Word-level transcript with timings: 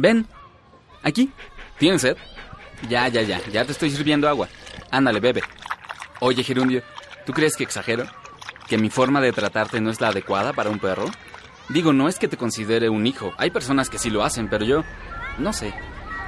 Ven. 0.00 0.26
Aquí. 1.02 1.30
¿Tienes 1.78 2.00
sed? 2.00 2.16
Ya, 2.88 3.06
ya, 3.08 3.20
ya. 3.20 3.38
Ya 3.52 3.66
te 3.66 3.72
estoy 3.72 3.90
sirviendo 3.90 4.28
agua. 4.28 4.48
Ándale, 4.90 5.20
bebe. 5.20 5.42
Oye, 6.20 6.42
Gerundio, 6.42 6.82
¿tú 7.26 7.34
crees 7.34 7.54
que 7.54 7.64
exagero? 7.64 8.06
¿Que 8.66 8.78
mi 8.78 8.88
forma 8.88 9.20
de 9.20 9.32
tratarte 9.32 9.80
no 9.80 9.90
es 9.90 10.00
la 10.00 10.08
adecuada 10.08 10.54
para 10.54 10.70
un 10.70 10.78
perro? 10.78 11.04
Digo, 11.68 11.92
no 11.92 12.08
es 12.08 12.18
que 12.18 12.28
te 12.28 12.38
considere 12.38 12.88
un 12.88 13.06
hijo. 13.06 13.34
Hay 13.36 13.50
personas 13.50 13.90
que 13.90 13.98
sí 13.98 14.08
lo 14.08 14.24
hacen, 14.24 14.48
pero 14.48 14.64
yo... 14.64 14.84
No 15.38 15.52
sé. 15.52 15.74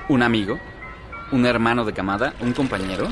¿Un 0.08 0.22
amigo? 0.22 0.58
¿Un 1.30 1.46
hermano 1.46 1.86
de 1.86 1.94
camada? 1.94 2.34
¿Un 2.40 2.52
compañero? 2.52 3.08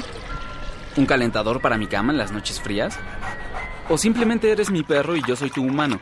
¿Un 0.96 1.06
calentador 1.06 1.62
para 1.62 1.78
mi 1.78 1.86
cama 1.86 2.12
en 2.12 2.18
las 2.18 2.32
noches 2.32 2.60
frías? 2.60 2.98
¿O 3.88 3.96
simplemente 3.96 4.52
eres 4.52 4.70
mi 4.70 4.82
perro 4.82 5.16
y 5.16 5.22
yo 5.26 5.36
soy 5.36 5.50
tu 5.50 5.62
humano? 5.62 6.00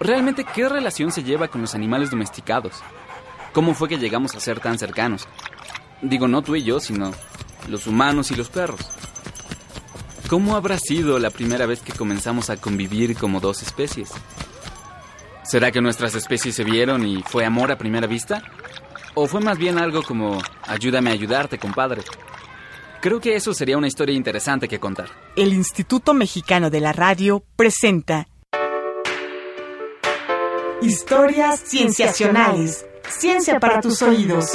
¿Realmente 0.00 0.44
qué 0.44 0.68
relación 0.68 1.12
se 1.12 1.22
lleva 1.22 1.48
con 1.48 1.60
los 1.60 1.74
animales 1.74 2.10
domesticados? 2.10 2.82
¿Cómo 3.52 3.74
fue 3.74 3.88
que 3.88 3.98
llegamos 3.98 4.34
a 4.34 4.40
ser 4.40 4.60
tan 4.60 4.78
cercanos? 4.78 5.28
Digo, 6.00 6.26
no 6.26 6.42
tú 6.42 6.56
y 6.56 6.62
yo, 6.62 6.80
sino 6.80 7.12
los 7.68 7.86
humanos 7.86 8.30
y 8.30 8.34
los 8.34 8.48
perros. 8.48 8.80
¿Cómo 10.28 10.56
habrá 10.56 10.78
sido 10.78 11.18
la 11.18 11.30
primera 11.30 11.66
vez 11.66 11.80
que 11.80 11.92
comenzamos 11.92 12.48
a 12.48 12.56
convivir 12.56 13.16
como 13.16 13.40
dos 13.40 13.62
especies? 13.62 14.10
¿Será 15.42 15.70
que 15.70 15.82
nuestras 15.82 16.14
especies 16.14 16.54
se 16.54 16.64
vieron 16.64 17.06
y 17.06 17.22
fue 17.22 17.44
amor 17.44 17.70
a 17.70 17.76
primera 17.76 18.06
vista? 18.06 18.42
¿O 19.14 19.26
fue 19.26 19.40
más 19.42 19.58
bien 19.58 19.78
algo 19.78 20.02
como 20.02 20.40
ayúdame 20.66 21.10
a 21.10 21.12
ayudarte, 21.12 21.58
compadre? 21.58 22.02
Creo 23.02 23.20
que 23.20 23.34
eso 23.34 23.52
sería 23.52 23.76
una 23.76 23.88
historia 23.88 24.14
interesante 24.14 24.68
que 24.68 24.80
contar. 24.80 25.10
El 25.36 25.52
Instituto 25.52 26.14
Mexicano 26.14 26.70
de 26.70 26.80
la 26.80 26.92
Radio 26.92 27.44
presenta 27.56 28.28
Historias 30.80 31.60
Cienciacionales. 31.66 32.86
Ciencia 33.18 33.60
para 33.60 33.80
tus 33.80 34.02
oídos. 34.02 34.46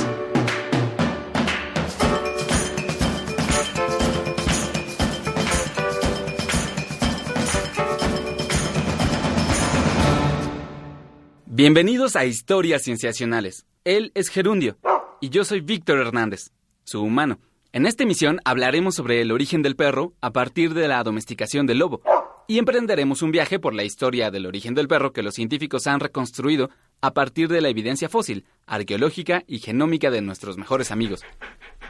Bienvenidos 11.45 12.16
a 12.16 12.25
Historias 12.25 12.83
Cienciacionales. 12.83 13.66
Él 13.83 14.11
es 14.16 14.30
Gerundio 14.30 14.78
y 15.22 15.30
yo 15.30 15.44
soy 15.44 15.61
Víctor 15.61 16.00
Hernández, 16.00 16.52
su 16.83 17.02
humano. 17.02 17.39
En 17.72 17.85
esta 17.85 18.03
emisión 18.03 18.39
hablaremos 18.44 18.95
sobre 18.95 19.22
el 19.22 19.31
origen 19.31 19.61
del 19.61 19.75
perro 19.75 20.13
a 20.19 20.31
partir 20.31 20.73
de 20.73 20.88
la 20.88 21.03
domesticación 21.03 21.67
del 21.67 21.80
lobo 21.80 22.02
y 22.48 22.59
emprenderemos 22.59 23.22
un 23.22 23.31
viaje 23.31 23.59
por 23.59 23.73
la 23.73 23.84
historia 23.84 24.31
del 24.31 24.45
origen 24.45 24.73
del 24.73 24.88
perro 24.88 25.12
que 25.12 25.22
los 25.22 25.36
científicos 25.36 25.86
han 25.86 26.00
reconstruido 26.00 26.70
a 27.02 27.14
partir 27.14 27.50
de 27.50 27.62
la 27.62 27.70
evidencia 27.70 28.09
fósil, 28.09 28.45
arqueológica 28.66 29.44
y 29.48 29.59
genómica 29.59 30.09
de 30.09 30.22
nuestros 30.22 30.58
mejores 30.58 30.92
amigos. 30.92 31.22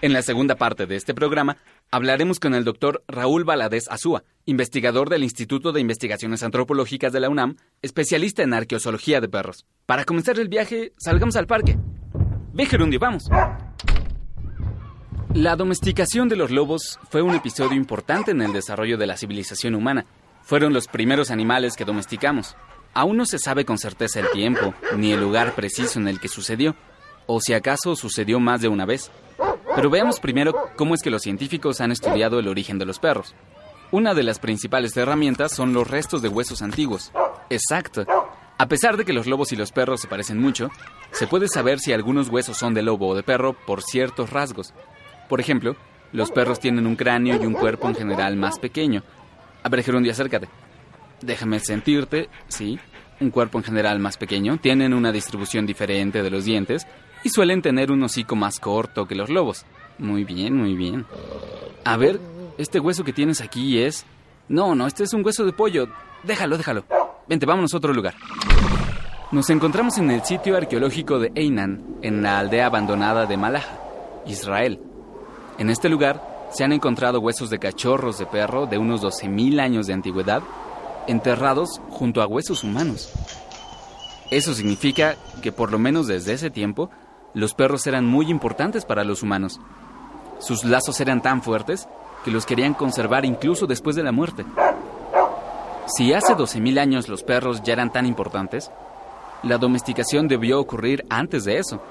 En 0.01 0.13
la 0.13 0.21
segunda 0.21 0.55
parte 0.55 0.87
de 0.87 0.95
este 0.95 1.13
programa 1.13 1.57
hablaremos 1.91 2.39
con 2.39 2.55
el 2.55 2.63
doctor 2.63 3.03
Raúl 3.07 3.43
Valadez 3.43 3.87
Azúa, 3.89 4.23
investigador 4.45 5.09
del 5.09 5.23
Instituto 5.23 5.71
de 5.71 5.79
Investigaciones 5.79 6.43
Antropológicas 6.43 7.13
de 7.13 7.19
la 7.19 7.29
UNAM, 7.29 7.55
especialista 7.81 8.43
en 8.43 8.53
arqueozoología 8.53 9.21
de 9.21 9.29
perros. 9.29 9.65
Para 9.85 10.05
comenzar 10.05 10.39
el 10.39 10.49
viaje, 10.49 10.93
salgamos 10.97 11.35
al 11.35 11.47
parque. 11.47 11.77
Ve, 12.53 12.65
Gerundio, 12.65 12.99
vamos. 12.99 13.29
La 15.33 15.55
domesticación 15.55 16.29
de 16.29 16.35
los 16.35 16.49
lobos 16.49 16.99
fue 17.11 17.21
un 17.21 17.35
episodio 17.35 17.77
importante 17.77 18.31
en 18.31 18.41
el 18.41 18.53
desarrollo 18.53 18.97
de 18.97 19.05
la 19.05 19.17
civilización 19.17 19.75
humana. 19.75 20.05
Fueron 20.47 20.71
los 20.71 20.87
primeros 20.87 21.29
animales 21.29 21.75
que 21.75 21.83
domesticamos. 21.83 22.55
Aún 22.93 23.17
no 23.17 23.25
se 23.25 23.37
sabe 23.37 23.65
con 23.65 23.77
certeza 23.77 24.21
el 24.21 24.29
tiempo, 24.31 24.73
ni 24.95 25.11
el 25.11 25.19
lugar 25.19 25.53
preciso 25.55 25.99
en 25.99 26.07
el 26.07 26.21
que 26.21 26.29
sucedió, 26.29 26.73
o 27.25 27.41
si 27.41 27.53
acaso 27.53 27.97
sucedió 27.97 28.39
más 28.39 28.61
de 28.61 28.69
una 28.69 28.85
vez. 28.85 29.11
Pero 29.75 29.89
veamos 29.89 30.21
primero 30.21 30.69
cómo 30.77 30.95
es 30.95 31.01
que 31.01 31.09
los 31.09 31.23
científicos 31.23 31.81
han 31.81 31.91
estudiado 31.91 32.39
el 32.39 32.47
origen 32.47 32.79
de 32.79 32.85
los 32.85 32.97
perros. 32.97 33.35
Una 33.91 34.13
de 34.13 34.23
las 34.23 34.39
principales 34.39 34.95
herramientas 34.95 35.51
son 35.51 35.73
los 35.73 35.85
restos 35.85 36.21
de 36.21 36.29
huesos 36.29 36.61
antiguos. 36.61 37.11
Exacto. 37.49 38.05
A 38.57 38.67
pesar 38.69 38.95
de 38.95 39.03
que 39.03 39.11
los 39.11 39.27
lobos 39.27 39.51
y 39.51 39.57
los 39.57 39.73
perros 39.73 39.99
se 39.99 40.07
parecen 40.07 40.39
mucho, 40.39 40.71
se 41.11 41.27
puede 41.27 41.49
saber 41.49 41.79
si 41.79 41.91
algunos 41.91 42.29
huesos 42.29 42.55
son 42.55 42.73
de 42.73 42.83
lobo 42.83 43.09
o 43.09 43.15
de 43.15 43.23
perro 43.23 43.51
por 43.51 43.81
ciertos 43.83 44.29
rasgos. 44.29 44.73
Por 45.27 45.41
ejemplo, 45.41 45.75
los 46.13 46.31
perros 46.31 46.61
tienen 46.61 46.87
un 46.87 46.95
cráneo 46.95 47.35
y 47.35 47.45
un 47.45 47.53
cuerpo 47.53 47.89
en 47.89 47.95
general 47.95 48.37
más 48.37 48.59
pequeño. 48.59 49.03
A 49.67 49.69
ver, 49.69 49.83
Gerundio, 49.83 50.13
acércate. 50.13 50.47
Déjame 51.21 51.59
sentirte, 51.59 52.29
sí. 52.47 52.79
Un 53.19 53.31
cuerpo 53.31 53.57
en 53.57 53.65
general 53.65 53.99
más 53.99 54.15
pequeño, 54.15 54.59
tienen 54.59 54.93
una 54.93 55.11
distribución 55.11 55.65
diferente 55.65 56.23
de 56.23 56.29
los 56.29 56.45
dientes 56.45 56.87
y 57.21 57.27
suelen 57.27 57.61
tener 57.61 57.91
un 57.91 58.01
hocico 58.01 58.37
más 58.37 58.61
corto 58.61 59.05
que 59.09 59.15
los 59.15 59.29
lobos. 59.29 59.65
Muy 59.97 60.23
bien, 60.23 60.55
muy 60.55 60.73
bien. 60.73 61.05
A 61.83 61.97
ver, 61.97 62.17
este 62.57 62.79
hueso 62.79 63.03
que 63.03 63.11
tienes 63.11 63.41
aquí 63.41 63.79
es... 63.79 64.05
No, 64.47 64.73
no, 64.73 64.87
este 64.87 65.03
es 65.03 65.13
un 65.13 65.25
hueso 65.25 65.43
de 65.43 65.51
pollo. 65.51 65.89
Déjalo, 66.23 66.57
déjalo. 66.57 66.85
Vente, 67.27 67.45
vámonos 67.45 67.73
a 67.73 67.77
otro 67.77 67.93
lugar. 67.93 68.15
Nos 69.33 69.49
encontramos 69.49 69.97
en 69.97 70.11
el 70.11 70.23
sitio 70.23 70.55
arqueológico 70.55 71.19
de 71.19 71.33
Einan, 71.35 71.97
en 72.01 72.21
la 72.21 72.39
aldea 72.39 72.67
abandonada 72.67 73.25
de 73.25 73.35
Malaha, 73.35 73.81
Israel. 74.25 74.79
En 75.57 75.69
este 75.69 75.89
lugar 75.89 76.36
se 76.49 76.63
han 76.63 76.71
encontrado 76.71 77.19
huesos 77.19 77.49
de 77.49 77.59
cachorros 77.59 78.17
de 78.17 78.25
perro 78.25 78.65
de 78.65 78.77
unos 78.77 79.01
12.000 79.01 79.59
años 79.59 79.87
de 79.87 79.93
antigüedad, 79.93 80.41
enterrados 81.07 81.81
junto 81.89 82.21
a 82.21 82.27
huesos 82.27 82.63
humanos. 82.63 83.11
Eso 84.31 84.53
significa 84.53 85.15
que 85.41 85.51
por 85.51 85.71
lo 85.71 85.79
menos 85.79 86.07
desde 86.07 86.33
ese 86.33 86.49
tiempo, 86.49 86.89
los 87.33 87.53
perros 87.53 87.87
eran 87.87 88.05
muy 88.05 88.29
importantes 88.29 88.85
para 88.85 89.03
los 89.03 89.23
humanos. 89.23 89.59
Sus 90.39 90.63
lazos 90.63 90.99
eran 90.99 91.21
tan 91.21 91.41
fuertes 91.41 91.87
que 92.23 92.31
los 92.31 92.45
querían 92.45 92.73
conservar 92.73 93.25
incluso 93.25 93.67
después 93.67 93.95
de 93.95 94.03
la 94.03 94.11
muerte. 94.11 94.45
Si 95.87 96.13
hace 96.13 96.33
12.000 96.33 96.79
años 96.79 97.07
los 97.07 97.23
perros 97.23 97.63
ya 97.63 97.73
eran 97.73 97.91
tan 97.91 98.05
importantes, 98.05 98.69
la 99.43 99.57
domesticación 99.57 100.27
debió 100.27 100.59
ocurrir 100.59 101.05
antes 101.09 101.45
de 101.45 101.57
eso. 101.57 101.81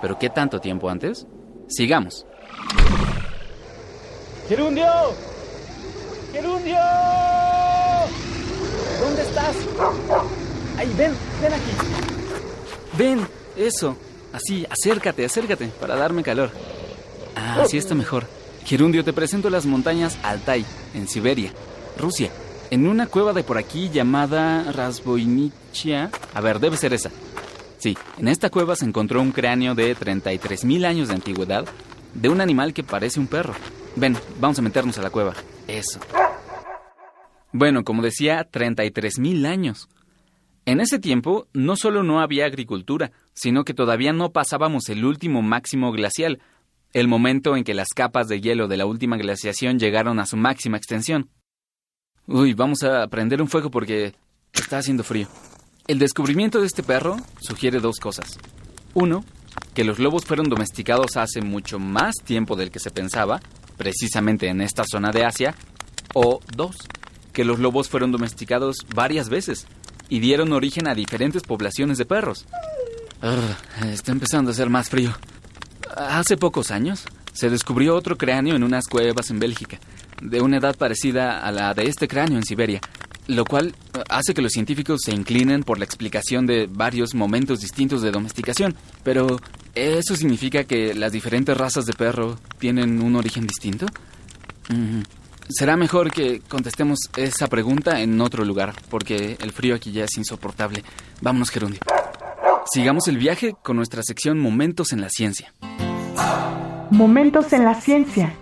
¿Pero 0.00 0.18
qué 0.18 0.30
tanto 0.30 0.60
tiempo 0.60 0.88
antes? 0.88 1.26
Sigamos. 1.68 2.26
¡Gerundio! 4.48 4.86
¡Gerundio! 6.32 6.78
¿Dónde 8.98 9.22
estás? 9.22 9.56
¡Ay, 10.78 10.90
ven! 10.96 11.12
¡Ven 11.42 11.52
aquí! 11.52 11.70
Ven, 12.96 13.28
eso. 13.56 13.94
Así, 14.32 14.66
acércate, 14.70 15.26
acércate, 15.26 15.66
para 15.78 15.96
darme 15.96 16.22
calor. 16.22 16.50
Ah, 17.36 17.58
así 17.62 17.76
está 17.76 17.94
mejor. 17.94 18.26
Gerundio, 18.64 19.04
te 19.04 19.12
presento 19.12 19.50
las 19.50 19.66
montañas 19.66 20.16
Altai, 20.22 20.64
en 20.94 21.08
Siberia, 21.08 21.52
Rusia. 21.98 22.30
En 22.70 22.86
una 22.86 23.06
cueva 23.06 23.34
de 23.34 23.44
por 23.44 23.58
aquí 23.58 23.90
llamada 23.90 24.72
Rasvoinichia. 24.72 26.10
A 26.32 26.40
ver, 26.40 26.58
debe 26.58 26.78
ser 26.78 26.94
esa. 26.94 27.10
Sí, 27.76 27.98
en 28.16 28.28
esta 28.28 28.48
cueva 28.48 28.76
se 28.76 28.86
encontró 28.86 29.20
un 29.20 29.32
cráneo 29.32 29.74
de 29.74 29.94
33.000 29.94 30.86
años 30.86 31.08
de 31.08 31.14
antigüedad 31.14 31.66
de 32.14 32.28
un 32.30 32.40
animal 32.40 32.72
que 32.72 32.82
parece 32.82 33.20
un 33.20 33.26
perro. 33.26 33.54
Ven, 33.96 34.16
vamos 34.40 34.58
a 34.58 34.62
meternos 34.62 34.98
a 34.98 35.02
la 35.02 35.10
cueva. 35.10 35.34
Eso. 35.66 36.00
Bueno, 37.52 37.84
como 37.84 38.02
decía, 38.02 38.48
33.000 38.50 39.46
años. 39.46 39.88
En 40.66 40.80
ese 40.80 40.98
tiempo 40.98 41.48
no 41.54 41.76
solo 41.76 42.02
no 42.02 42.20
había 42.20 42.44
agricultura, 42.44 43.10
sino 43.32 43.64
que 43.64 43.72
todavía 43.72 44.12
no 44.12 44.32
pasábamos 44.32 44.88
el 44.90 45.04
último 45.04 45.40
máximo 45.40 45.92
glacial, 45.92 46.40
el 46.92 47.08
momento 47.08 47.56
en 47.56 47.64
que 47.64 47.74
las 47.74 47.88
capas 47.94 48.28
de 48.28 48.40
hielo 48.40 48.68
de 48.68 48.76
la 48.76 48.86
última 48.86 49.16
glaciación 49.16 49.78
llegaron 49.78 50.18
a 50.20 50.26
su 50.26 50.36
máxima 50.36 50.76
extensión. 50.76 51.30
Uy, 52.26 52.52
vamos 52.52 52.82
a 52.82 53.06
prender 53.08 53.40
un 53.40 53.48
fuego 53.48 53.70
porque 53.70 54.14
está 54.52 54.78
haciendo 54.78 55.04
frío. 55.04 55.26
El 55.86 55.98
descubrimiento 55.98 56.60
de 56.60 56.66
este 56.66 56.82
perro 56.82 57.16
sugiere 57.40 57.80
dos 57.80 57.98
cosas. 57.98 58.38
Uno, 58.92 59.24
que 59.74 59.84
los 59.84 59.98
lobos 59.98 60.24
fueron 60.24 60.48
domesticados 60.48 61.16
hace 61.16 61.40
mucho 61.40 61.78
más 61.78 62.14
tiempo 62.24 62.56
del 62.56 62.70
que 62.70 62.78
se 62.78 62.90
pensaba, 62.90 63.40
precisamente 63.76 64.48
en 64.48 64.60
esta 64.60 64.84
zona 64.84 65.10
de 65.10 65.24
Asia. 65.24 65.54
O 66.14 66.40
dos, 66.54 66.76
que 67.32 67.44
los 67.44 67.58
lobos 67.58 67.88
fueron 67.88 68.12
domesticados 68.12 68.78
varias 68.94 69.28
veces 69.28 69.66
y 70.08 70.20
dieron 70.20 70.52
origen 70.52 70.88
a 70.88 70.94
diferentes 70.94 71.42
poblaciones 71.42 71.98
de 71.98 72.06
perros. 72.06 72.46
está 73.92 74.12
empezando 74.12 74.50
a 74.50 74.52
hacer 74.52 74.70
más 74.70 74.88
frío. 74.88 75.16
Hace 75.94 76.36
pocos 76.36 76.70
años 76.70 77.04
se 77.32 77.50
descubrió 77.50 77.94
otro 77.94 78.16
cráneo 78.16 78.56
en 78.56 78.62
unas 78.62 78.86
cuevas 78.86 79.30
en 79.30 79.38
Bélgica 79.38 79.78
de 80.20 80.40
una 80.40 80.58
edad 80.58 80.76
parecida 80.76 81.38
a 81.38 81.52
la 81.52 81.74
de 81.74 81.84
este 81.84 82.08
cráneo 82.08 82.38
en 82.38 82.44
Siberia, 82.44 82.80
lo 83.28 83.44
cual 83.44 83.74
hace 84.08 84.34
que 84.34 84.42
los 84.42 84.52
científicos 84.52 85.02
se 85.04 85.12
inclinen 85.12 85.62
por 85.62 85.78
la 85.78 85.84
explicación 85.84 86.46
de 86.46 86.66
varios 86.66 87.14
momentos 87.14 87.60
distintos 87.60 88.02
de 88.02 88.10
domesticación. 88.10 88.74
Pero, 89.04 89.38
¿eso 89.74 90.16
significa 90.16 90.64
que 90.64 90.94
las 90.94 91.12
diferentes 91.12 91.56
razas 91.56 91.84
de 91.84 91.92
perro 91.92 92.38
tienen 92.58 93.00
un 93.00 93.14
origen 93.16 93.46
distinto? 93.46 93.86
Será 95.48 95.76
mejor 95.76 96.10
que 96.10 96.40
contestemos 96.40 96.98
esa 97.16 97.46
pregunta 97.48 98.00
en 98.00 98.20
otro 98.20 98.44
lugar, 98.44 98.74
porque 98.90 99.36
el 99.40 99.52
frío 99.52 99.74
aquí 99.74 99.92
ya 99.92 100.04
es 100.04 100.16
insoportable. 100.16 100.82
Vámonos, 101.20 101.50
Gerundio. 101.50 101.80
Sigamos 102.72 103.08
el 103.08 103.18
viaje 103.18 103.54
con 103.62 103.76
nuestra 103.76 104.02
sección 104.02 104.38
Momentos 104.38 104.92
en 104.92 105.02
la 105.02 105.08
Ciencia. 105.10 105.52
Momentos 106.90 107.52
en 107.52 107.64
la 107.64 107.74
Ciencia. 107.74 108.34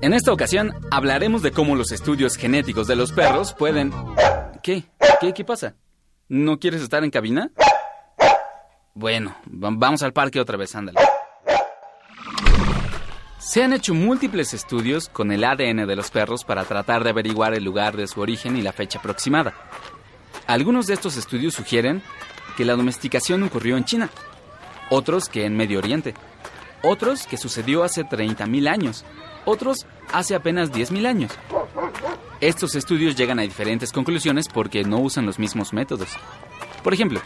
En 0.00 0.14
esta 0.14 0.32
ocasión 0.32 0.72
hablaremos 0.92 1.42
de 1.42 1.50
cómo 1.50 1.74
los 1.74 1.90
estudios 1.90 2.36
genéticos 2.36 2.86
de 2.86 2.94
los 2.94 3.10
perros 3.10 3.52
pueden... 3.52 3.92
¿Qué? 4.62 4.84
¿Qué, 5.20 5.32
qué 5.34 5.44
pasa? 5.44 5.74
¿No 6.28 6.60
quieres 6.60 6.82
estar 6.82 7.02
en 7.02 7.10
cabina? 7.10 7.50
Bueno, 8.94 9.36
vamos 9.46 10.04
al 10.04 10.12
parque 10.12 10.38
otra 10.40 10.56
vez, 10.56 10.76
ándale. 10.76 11.00
Se 13.38 13.64
han 13.64 13.72
hecho 13.72 13.92
múltiples 13.92 14.54
estudios 14.54 15.08
con 15.08 15.32
el 15.32 15.42
ADN 15.42 15.86
de 15.86 15.96
los 15.96 16.10
perros 16.10 16.44
para 16.44 16.64
tratar 16.64 17.02
de 17.02 17.10
averiguar 17.10 17.54
el 17.54 17.64
lugar 17.64 17.96
de 17.96 18.06
su 18.06 18.20
origen 18.20 18.56
y 18.56 18.62
la 18.62 18.72
fecha 18.72 19.00
aproximada. 19.00 19.54
Algunos 20.46 20.86
de 20.86 20.94
estos 20.94 21.16
estudios 21.16 21.54
sugieren 21.54 22.02
que 22.56 22.64
la 22.64 22.76
domesticación 22.76 23.42
ocurrió 23.42 23.76
en 23.76 23.84
China, 23.84 24.10
otros 24.90 25.28
que 25.28 25.44
en 25.44 25.56
Medio 25.56 25.78
Oriente, 25.78 26.14
otros 26.82 27.26
que 27.26 27.36
sucedió 27.36 27.82
hace 27.82 28.04
30.000 28.04 28.68
años, 28.68 29.04
otros 29.48 29.86
hace 30.12 30.34
apenas 30.34 30.72
10.000 30.72 31.06
años. 31.06 31.32
Estos 32.40 32.74
estudios 32.74 33.16
llegan 33.16 33.38
a 33.38 33.42
diferentes 33.42 33.92
conclusiones 33.92 34.46
porque 34.48 34.84
no 34.84 34.98
usan 34.98 35.26
los 35.26 35.38
mismos 35.38 35.72
métodos. 35.72 36.10
Por 36.84 36.94
ejemplo, 36.94 37.20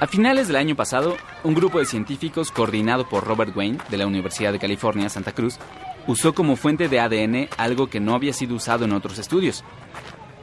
a 0.00 0.06
finales 0.06 0.48
del 0.48 0.56
año 0.56 0.74
pasado, 0.74 1.16
un 1.44 1.54
grupo 1.54 1.78
de 1.78 1.86
científicos 1.86 2.50
coordinado 2.50 3.08
por 3.08 3.24
Robert 3.24 3.56
Wayne 3.56 3.78
de 3.88 3.98
la 3.98 4.06
Universidad 4.06 4.50
de 4.52 4.58
California, 4.58 5.08
Santa 5.08 5.32
Cruz, 5.32 5.58
usó 6.06 6.34
como 6.34 6.56
fuente 6.56 6.88
de 6.88 6.98
ADN 6.98 7.48
algo 7.56 7.88
que 7.88 8.00
no 8.00 8.14
había 8.14 8.32
sido 8.32 8.56
usado 8.56 8.84
en 8.84 8.92
otros 8.92 9.18
estudios, 9.18 9.62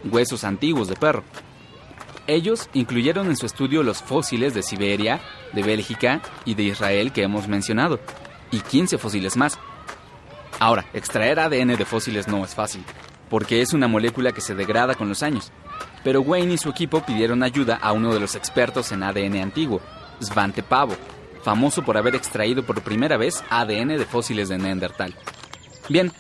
huesos 0.10 0.44
antiguos 0.44 0.88
de 0.88 0.96
perro. 0.96 1.24
Ellos 2.28 2.70
incluyeron 2.74 3.28
en 3.28 3.36
su 3.36 3.48
estudio 3.48 3.82
los 3.82 4.02
fósiles 4.02 4.54
de 4.54 4.62
Siberia, 4.62 5.20
de 5.52 5.64
Bélgica 5.64 6.22
y 6.46 6.54
de 6.54 6.64
Israel 6.64 7.12
que 7.12 7.24
hemos 7.24 7.48
mencionado, 7.48 8.00
y 8.52 8.60
15 8.60 8.98
fósiles 8.98 9.36
más. 9.36 9.60
Ahora, 10.60 10.86
extraer 10.94 11.40
ADN 11.40 11.78
de 11.78 11.86
fósiles 11.86 12.28
no 12.28 12.44
es 12.44 12.54
fácil, 12.54 12.84
porque 13.30 13.62
es 13.62 13.74
una 13.74 13.88
molécula 13.88 14.34
que 14.34 14.42
se 14.42 14.56
degrada 14.56 14.94
con 14.96 15.08
los 15.08 15.24
años, 15.24 15.52
pero 16.04 16.22
Wayne 16.22 16.56
y 16.56 16.58
su 16.58 16.70
equipo 16.70 17.06
pidieron 17.06 17.44
ayuda 17.44 17.76
a 17.82 17.94
uno 17.94 18.14
de 18.14 18.20
los 18.20 18.36
expertos 18.36 18.92
en 18.92 19.04
ADN 19.04 19.38
antiguo, 19.38 19.82
Svante 20.20 20.62
Pavo, 20.62 20.96
famoso 21.44 21.84
por 21.84 21.98
haber 21.98 22.16
extraído 22.16 22.66
por 22.66 22.82
primera 22.82 23.16
vez 23.16 23.42
ADN 23.50 23.98
de 23.98 24.06
fósiles 24.06 24.50
de 24.50 24.58
Neandertal. 24.58 25.16
Bien, 25.88 26.12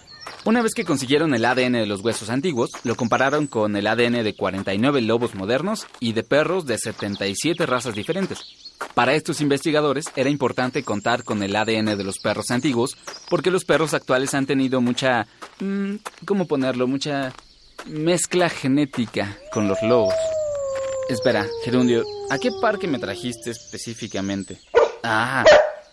una 0.45 0.61
vez 0.61 0.73
que 0.73 0.85
consiguieron 0.85 1.33
el 1.33 1.43
ADN 1.43 1.73
de 1.73 1.85
los 1.85 2.01
huesos 2.01 2.29
antiguos, 2.29 2.71
lo 2.83 2.95
compararon 2.95 3.47
con 3.47 3.75
el 3.75 3.87
ADN 3.87 4.23
de 4.23 4.35
49 4.35 5.01
lobos 5.01 5.35
modernos 5.35 5.85
y 5.99 6.13
de 6.13 6.23
perros 6.23 6.65
de 6.65 6.77
77 6.77 7.65
razas 7.65 7.93
diferentes. 7.93 8.68
Para 8.93 9.13
estos 9.13 9.41
investigadores 9.41 10.05
era 10.15 10.29
importante 10.29 10.83
contar 10.83 11.23
con 11.23 11.43
el 11.43 11.55
ADN 11.55 11.97
de 11.97 12.03
los 12.03 12.19
perros 12.19 12.51
antiguos 12.51 12.97
porque 13.29 13.51
los 13.51 13.65
perros 13.65 13.93
actuales 13.93 14.33
han 14.33 14.45
tenido 14.45 14.81
mucha... 14.81 15.27
Mm, 15.59 15.95
¿Cómo 16.25 16.47
ponerlo? 16.47 16.87
Mucha 16.87 17.33
mezcla 17.85 18.49
genética 18.49 19.37
con 19.51 19.67
los 19.67 19.81
lobos. 19.81 20.13
Espera, 21.09 21.47
Gerundio, 21.63 22.03
¿a 22.29 22.37
qué 22.37 22.51
parque 22.61 22.87
me 22.87 22.99
trajiste 22.99 23.51
específicamente? 23.51 24.59
Ah, 25.03 25.43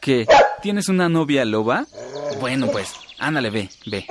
¿qué? 0.01 0.27
¿Tienes 0.63 0.89
una 0.89 1.09
novia 1.09 1.45
loba? 1.45 1.87
Bueno, 2.41 2.69
pues, 2.69 2.93
ándale, 3.19 3.51
ve, 3.51 3.71
ve. 3.87 4.07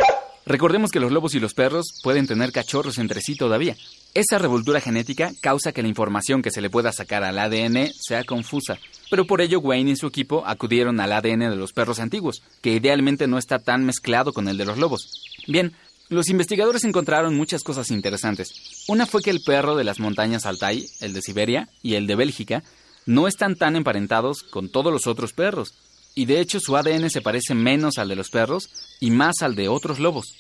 Recordemos 0.46 0.92
que 0.92 1.00
los 1.00 1.12
lobos 1.12 1.34
y 1.34 1.40
los 1.40 1.56
perros 1.56 2.00
pueden 2.04 2.28
tener 2.28 2.52
cachorros 2.52 3.00
entre 3.00 3.22
sí 3.22 3.36
todavía. 3.36 3.76
Esa 4.14 4.38
revoltura 4.38 4.80
genética 4.80 5.32
causa 5.42 5.72
que 5.72 5.82
la 5.82 5.88
información 5.88 6.44
que 6.44 6.52
se 6.52 6.62
le 6.62 6.70
pueda 6.70 6.92
sacar 6.92 7.24
al 7.24 7.40
ADN 7.40 7.92
sea 8.00 8.24
confusa. 8.24 8.78
Pero 9.10 9.26
por 9.26 9.42
ello 9.42 9.60
Wayne 9.60 9.92
y 9.92 9.96
su 9.96 10.06
equipo 10.06 10.44
acudieron 10.46 11.00
al 11.00 11.14
ADN 11.14 11.50
de 11.50 11.56
los 11.56 11.74
perros 11.74 12.00
antiguos, 12.00 12.44
que 12.62 12.74
idealmente 12.74 13.28
no 13.28 13.40
está 13.40 13.58
tan 13.58 13.86
mezclado 13.86 14.34
con 14.34 14.48
el 14.48 14.58
de 14.58 14.66
los 14.66 14.78
lobos. 14.78 15.24
Bien, 15.48 15.74
los 16.10 16.30
investigadores 16.30 16.84
encontraron 16.84 17.36
muchas 17.36 17.64
cosas 17.64 17.90
interesantes. 17.90 18.86
Una 18.88 19.08
fue 19.08 19.24
que 19.24 19.32
el 19.32 19.42
perro 19.42 19.76
de 19.76 19.84
las 19.84 20.00
montañas 20.00 20.46
Altai, 20.46 20.86
el 21.02 21.14
de 21.14 21.24
Siberia 21.24 21.70
y 21.82 21.96
el 21.96 22.06
de 22.06 22.16
Bélgica, 22.16 22.64
no 23.08 23.28
están 23.28 23.56
tan 23.56 23.76
emparentados 23.76 24.44
con 24.44 24.70
todos 24.70 24.94
los 24.94 25.08
otros 25.08 25.34
perros, 25.34 25.74
y 26.16 26.26
de 26.26 26.40
hecho 26.40 26.60
su 26.60 26.76
ADN 26.76 27.10
se 27.10 27.22
parece 27.22 27.54
menos 27.54 27.98
al 27.98 28.08
de 28.08 28.16
los 28.16 28.30
perros 28.30 28.70
y 29.00 29.12
más 29.12 29.42
al 29.42 29.56
de 29.56 29.68
otros 29.68 30.00
lobos. 30.00 30.34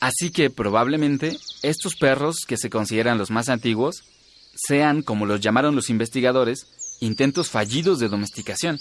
Así 0.00 0.30
que 0.30 0.50
probablemente 0.50 1.36
estos 1.62 1.94
perros, 1.94 2.44
que 2.46 2.56
se 2.56 2.70
consideran 2.70 3.18
los 3.18 3.30
más 3.30 3.48
antiguos, 3.48 4.02
sean, 4.54 5.02
como 5.02 5.26
los 5.26 5.40
llamaron 5.40 5.76
los 5.76 5.90
investigadores, 5.90 6.66
intentos 7.00 7.48
fallidos 7.48 7.98
de 7.98 8.08
domesticación. 8.08 8.78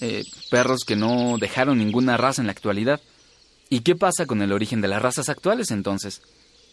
Eh, 0.00 0.24
perros 0.50 0.80
que 0.84 0.96
no 0.96 1.38
dejaron 1.38 1.78
ninguna 1.78 2.16
raza 2.16 2.42
en 2.42 2.46
la 2.46 2.52
actualidad. 2.52 3.00
¿Y 3.70 3.80
qué 3.80 3.94
pasa 3.94 4.26
con 4.26 4.42
el 4.42 4.52
origen 4.52 4.80
de 4.80 4.88
las 4.88 5.00
razas 5.00 5.28
actuales 5.28 5.70
entonces? 5.70 6.20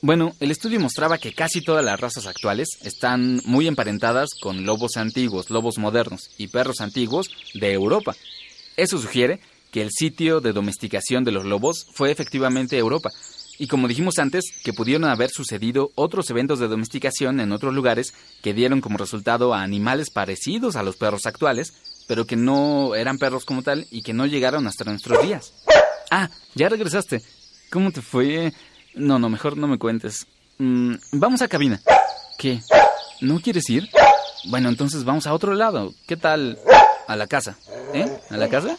Bueno, 0.01 0.33
el 0.39 0.49
estudio 0.49 0.79
mostraba 0.79 1.19
que 1.19 1.33
casi 1.33 1.61
todas 1.61 1.85
las 1.85 1.99
razas 1.99 2.25
actuales 2.25 2.69
están 2.83 3.39
muy 3.45 3.67
emparentadas 3.67 4.29
con 4.41 4.65
lobos 4.65 4.97
antiguos, 4.97 5.51
lobos 5.51 5.77
modernos 5.77 6.31
y 6.37 6.47
perros 6.47 6.81
antiguos 6.81 7.29
de 7.53 7.73
Europa. 7.73 8.15
Eso 8.77 8.97
sugiere 8.97 9.39
que 9.71 9.81
el 9.81 9.89
sitio 9.91 10.41
de 10.41 10.53
domesticación 10.53 11.23
de 11.23 11.31
los 11.31 11.45
lobos 11.45 11.87
fue 11.93 12.11
efectivamente 12.11 12.77
Europa, 12.77 13.09
y 13.61 13.67
como 13.67 13.87
dijimos 13.87 14.17
antes, 14.17 14.45
que 14.63 14.73
pudieron 14.73 15.05
haber 15.05 15.29
sucedido 15.29 15.91
otros 15.93 16.27
eventos 16.31 16.57
de 16.57 16.67
domesticación 16.67 17.39
en 17.39 17.51
otros 17.51 17.75
lugares 17.75 18.11
que 18.41 18.55
dieron 18.55 18.81
como 18.81 18.97
resultado 18.97 19.53
a 19.53 19.61
animales 19.61 20.09
parecidos 20.09 20.75
a 20.75 20.81
los 20.81 20.95
perros 20.95 21.27
actuales, 21.27 22.03
pero 22.07 22.25
que 22.25 22.35
no 22.35 22.95
eran 22.95 23.19
perros 23.19 23.45
como 23.45 23.61
tal 23.61 23.85
y 23.91 24.01
que 24.01 24.13
no 24.13 24.25
llegaron 24.25 24.65
hasta 24.65 24.83
nuestros 24.85 25.21
días. 25.21 25.53
Ah, 26.09 26.31
ya 26.55 26.69
regresaste. 26.69 27.21
¿Cómo 27.69 27.91
te 27.91 28.01
fue? 28.01 28.51
No, 28.95 29.19
no, 29.19 29.29
mejor 29.29 29.55
no 29.55 29.67
me 29.67 29.77
cuentes. 29.77 30.25
Mm, 30.57 30.95
vamos 31.11 31.43
a 31.43 31.47
cabina. 31.47 31.79
¿Qué? 32.39 32.61
¿No 33.21 33.39
quieres 33.41 33.69
ir? 33.69 33.87
Bueno, 34.45 34.69
entonces 34.69 35.03
vamos 35.03 35.27
a 35.27 35.35
otro 35.35 35.53
lado. 35.53 35.93
¿Qué 36.07 36.17
tal? 36.17 36.57
A 37.11 37.17
la 37.17 37.27
casa. 37.27 37.57
¿Eh? 37.93 38.05
¿A 38.29 38.37
la 38.37 38.47
casa? 38.47 38.77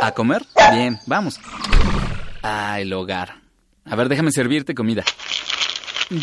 ¿A 0.00 0.12
comer? 0.12 0.42
Bien, 0.72 0.98
vamos. 1.04 1.38
Ah, 2.42 2.80
el 2.80 2.90
hogar. 2.94 3.42
A 3.84 3.94
ver, 3.94 4.08
déjame 4.08 4.32
servirte 4.32 4.74
comida. 4.74 5.04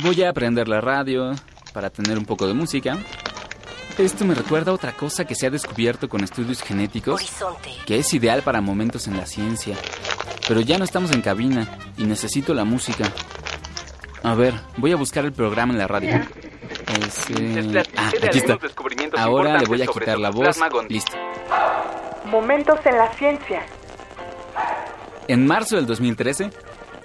Voy 0.01 0.23
a 0.23 0.33
prender 0.33 0.67
la 0.67 0.81
radio 0.81 1.35
para 1.71 1.91
tener 1.91 2.17
un 2.17 2.25
poco 2.25 2.47
de 2.47 2.55
música. 2.55 2.97
Esto 3.99 4.25
me 4.25 4.33
recuerda 4.33 4.71
a 4.71 4.73
otra 4.73 4.93
cosa 4.93 5.25
que 5.25 5.35
se 5.35 5.45
ha 5.45 5.51
descubierto 5.51 6.09
con 6.09 6.23
estudios 6.23 6.63
genéticos, 6.63 7.31
que 7.85 7.99
es 7.99 8.11
ideal 8.15 8.41
para 8.41 8.59
momentos 8.59 9.05
en 9.05 9.17
la 9.17 9.27
ciencia. 9.27 9.77
Pero 10.47 10.61
ya 10.61 10.79
no 10.79 10.83
estamos 10.83 11.11
en 11.11 11.21
cabina 11.21 11.77
y 11.95 12.05
necesito 12.05 12.55
la 12.55 12.63
música. 12.63 13.07
A 14.23 14.33
ver, 14.33 14.55
voy 14.77 14.93
a 14.93 14.95
buscar 14.95 15.25
el 15.25 15.33
programa 15.33 15.73
en 15.73 15.77
la 15.77 15.87
radio. 15.87 16.09
Eh, 17.39 17.83
ah, 17.97 18.11
aquí 18.23 18.39
está. 18.39 18.57
Ahora 19.17 19.59
le 19.59 19.67
voy 19.67 19.83
a 19.83 19.85
quitar 19.85 20.17
la 20.17 20.31
voz. 20.31 20.57
Listo. 20.89 21.11
Momentos 22.25 22.79
en 22.85 22.97
la 22.97 23.11
ciencia. 23.13 23.61
En 25.27 25.45
marzo 25.45 25.75
del 25.75 25.85
2013, 25.85 26.49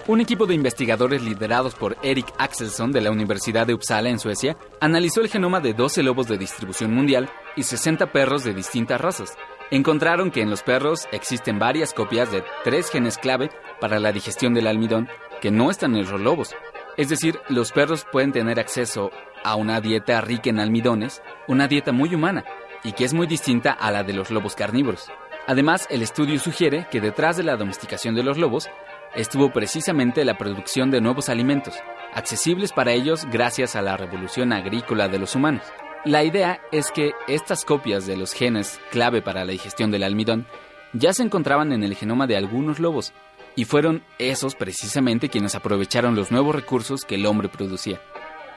un 0.09 0.21
equipo 0.21 0.47
de 0.47 0.55
investigadores 0.55 1.23
liderados 1.23 1.75
por 1.75 1.97
Eric 2.03 2.33
Axelsson 2.39 2.93
de 2.93 3.01
la 3.01 3.11
Universidad 3.11 3.67
de 3.67 3.75
Uppsala 3.75 4.09
en 4.09 4.21
Suecia 4.21 4.57
analizó 4.81 5.21
el 5.21 5.29
genoma 5.29 5.61
de 5.61 5.75
12 5.75 6.05
lobos 6.05 6.29
de 6.29 6.39
distribución 6.39 6.95
mundial 6.95 7.29
y 7.57 7.65
60 7.65 8.13
perros 8.13 8.45
de 8.45 8.55
distintas 8.55 9.01
razas. 9.01 9.37
Encontraron 9.73 10.31
que 10.31 10.43
en 10.43 10.51
los 10.51 10.63
perros 10.63 11.09
existen 11.11 11.59
varias 11.59 11.93
copias 11.93 12.31
de 12.31 12.45
tres 12.63 12.89
genes 12.89 13.19
clave 13.19 13.51
para 13.81 13.99
la 13.99 14.13
digestión 14.13 14.55
del 14.55 14.69
almidón 14.69 15.09
que 15.41 15.51
no 15.51 15.71
están 15.71 15.97
en 15.97 16.09
los 16.09 16.21
lobos. 16.21 16.55
Es 16.97 17.09
decir, 17.09 17.41
los 17.49 17.73
perros 17.73 18.07
pueden 18.13 18.31
tener 18.31 18.61
acceso 18.61 19.11
a 19.43 19.57
una 19.57 19.81
dieta 19.81 20.21
rica 20.21 20.51
en 20.51 20.61
almidones, 20.61 21.21
una 21.49 21.67
dieta 21.67 21.91
muy 21.91 22.15
humana, 22.15 22.45
y 22.87 22.93
que 22.93 23.05
es 23.05 23.13
muy 23.13 23.27
distinta 23.27 23.73
a 23.73 23.91
la 23.91 24.05
de 24.05 24.13
los 24.13 24.31
lobos 24.31 24.55
carnívoros. 24.55 25.11
Además, 25.49 25.89
el 25.91 26.03
estudio 26.03 26.39
sugiere 26.39 26.87
que 26.89 27.01
detrás 27.01 27.37
de 27.37 27.43
la 27.43 27.57
domesticación 27.57 28.15
de 28.15 28.23
los 28.23 28.39
lobos 28.39 28.69
estuvo 29.17 29.53
precisamente 29.53 30.25
la 30.25 30.39
producción 30.39 30.93
de 30.93 31.01
nuevos 31.01 31.29
alimentos, 31.29 31.75
accesibles 32.15 32.73
para 32.73 32.93
ellos 32.93 33.27
gracias 33.31 33.75
a 33.75 33.83
la 33.83 33.97
revolución 33.97 34.53
agrícola 34.53 35.09
de 35.09 35.19
los 35.19 35.35
humanos. 35.35 35.65
La 36.05 36.23
idea 36.23 36.61
es 36.71 36.93
que 36.93 37.11
estas 37.27 37.65
copias 37.65 38.07
de 38.07 38.17
los 38.17 38.33
genes 38.33 38.81
clave 38.93 39.21
para 39.21 39.45
la 39.45 39.51
digestión 39.51 39.91
del 39.91 40.05
almidón 40.05 40.47
ya 40.93 41.13
se 41.13 41.25
encontraban 41.25 41.73
en 41.73 41.83
el 41.83 41.97
genoma 41.97 42.29
de 42.29 42.37
algunos 42.37 42.79
lobos, 42.79 43.13
y 43.57 43.65
fueron 43.65 44.05
esos 44.19 44.55
precisamente 44.55 45.29
quienes 45.29 45.57
aprovecharon 45.57 46.15
los 46.15 46.31
nuevos 46.31 46.55
recursos 46.55 47.05
que 47.05 47.17
el 47.17 47.27
hombre 47.27 47.49
producía. 47.49 48.01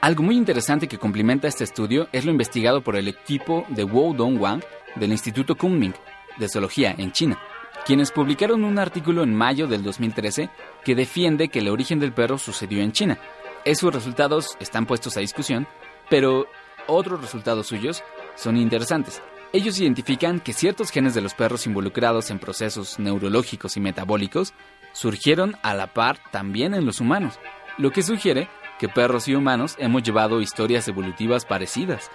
Algo 0.00 0.22
muy 0.22 0.36
interesante 0.36 0.88
que 0.88 0.96
complementa 0.96 1.46
este 1.46 1.64
estudio 1.64 2.08
es 2.12 2.24
lo 2.24 2.30
investigado 2.30 2.82
por 2.82 2.96
el 2.96 3.06
equipo 3.06 3.66
de 3.68 3.84
Wu 3.84 4.14
Dongwang 4.14 4.62
del 4.96 5.12
Instituto 5.12 5.56
Kunming 5.56 5.92
de 6.38 6.48
Zoología 6.48 6.94
en 6.96 7.12
China, 7.12 7.38
quienes 7.84 8.10
publicaron 8.10 8.64
un 8.64 8.78
artículo 8.78 9.22
en 9.22 9.34
mayo 9.34 9.66
del 9.66 9.82
2013 9.82 10.48
que 10.84 10.94
defiende 10.94 11.48
que 11.48 11.58
el 11.58 11.68
origen 11.68 12.00
del 12.00 12.14
perro 12.14 12.38
sucedió 12.38 12.82
en 12.82 12.92
China. 12.92 13.18
Esos 13.66 13.92
resultados 13.92 14.56
están 14.58 14.86
puestos 14.86 15.18
a 15.18 15.20
discusión, 15.20 15.68
pero 16.08 16.46
otros 16.86 17.20
resultados 17.20 17.66
suyos 17.66 18.02
son 18.36 18.56
interesantes. 18.56 19.20
Ellos 19.52 19.78
identifican 19.80 20.40
que 20.40 20.54
ciertos 20.54 20.90
genes 20.90 21.12
de 21.12 21.20
los 21.20 21.34
perros 21.34 21.66
involucrados 21.66 22.30
en 22.30 22.38
procesos 22.38 22.98
neurológicos 22.98 23.76
y 23.76 23.80
metabólicos 23.80 24.54
surgieron 24.92 25.56
a 25.62 25.74
la 25.74 25.88
par 25.92 26.20
también 26.30 26.72
en 26.72 26.86
los 26.86 27.00
humanos, 27.02 27.38
lo 27.76 27.90
que 27.90 28.02
sugiere 28.02 28.48
que 28.80 28.88
perros 28.88 29.28
y 29.28 29.34
humanos 29.34 29.76
hemos 29.78 30.02
llevado 30.02 30.40
historias 30.40 30.88
evolutivas 30.88 31.44
parecidas. 31.44 32.10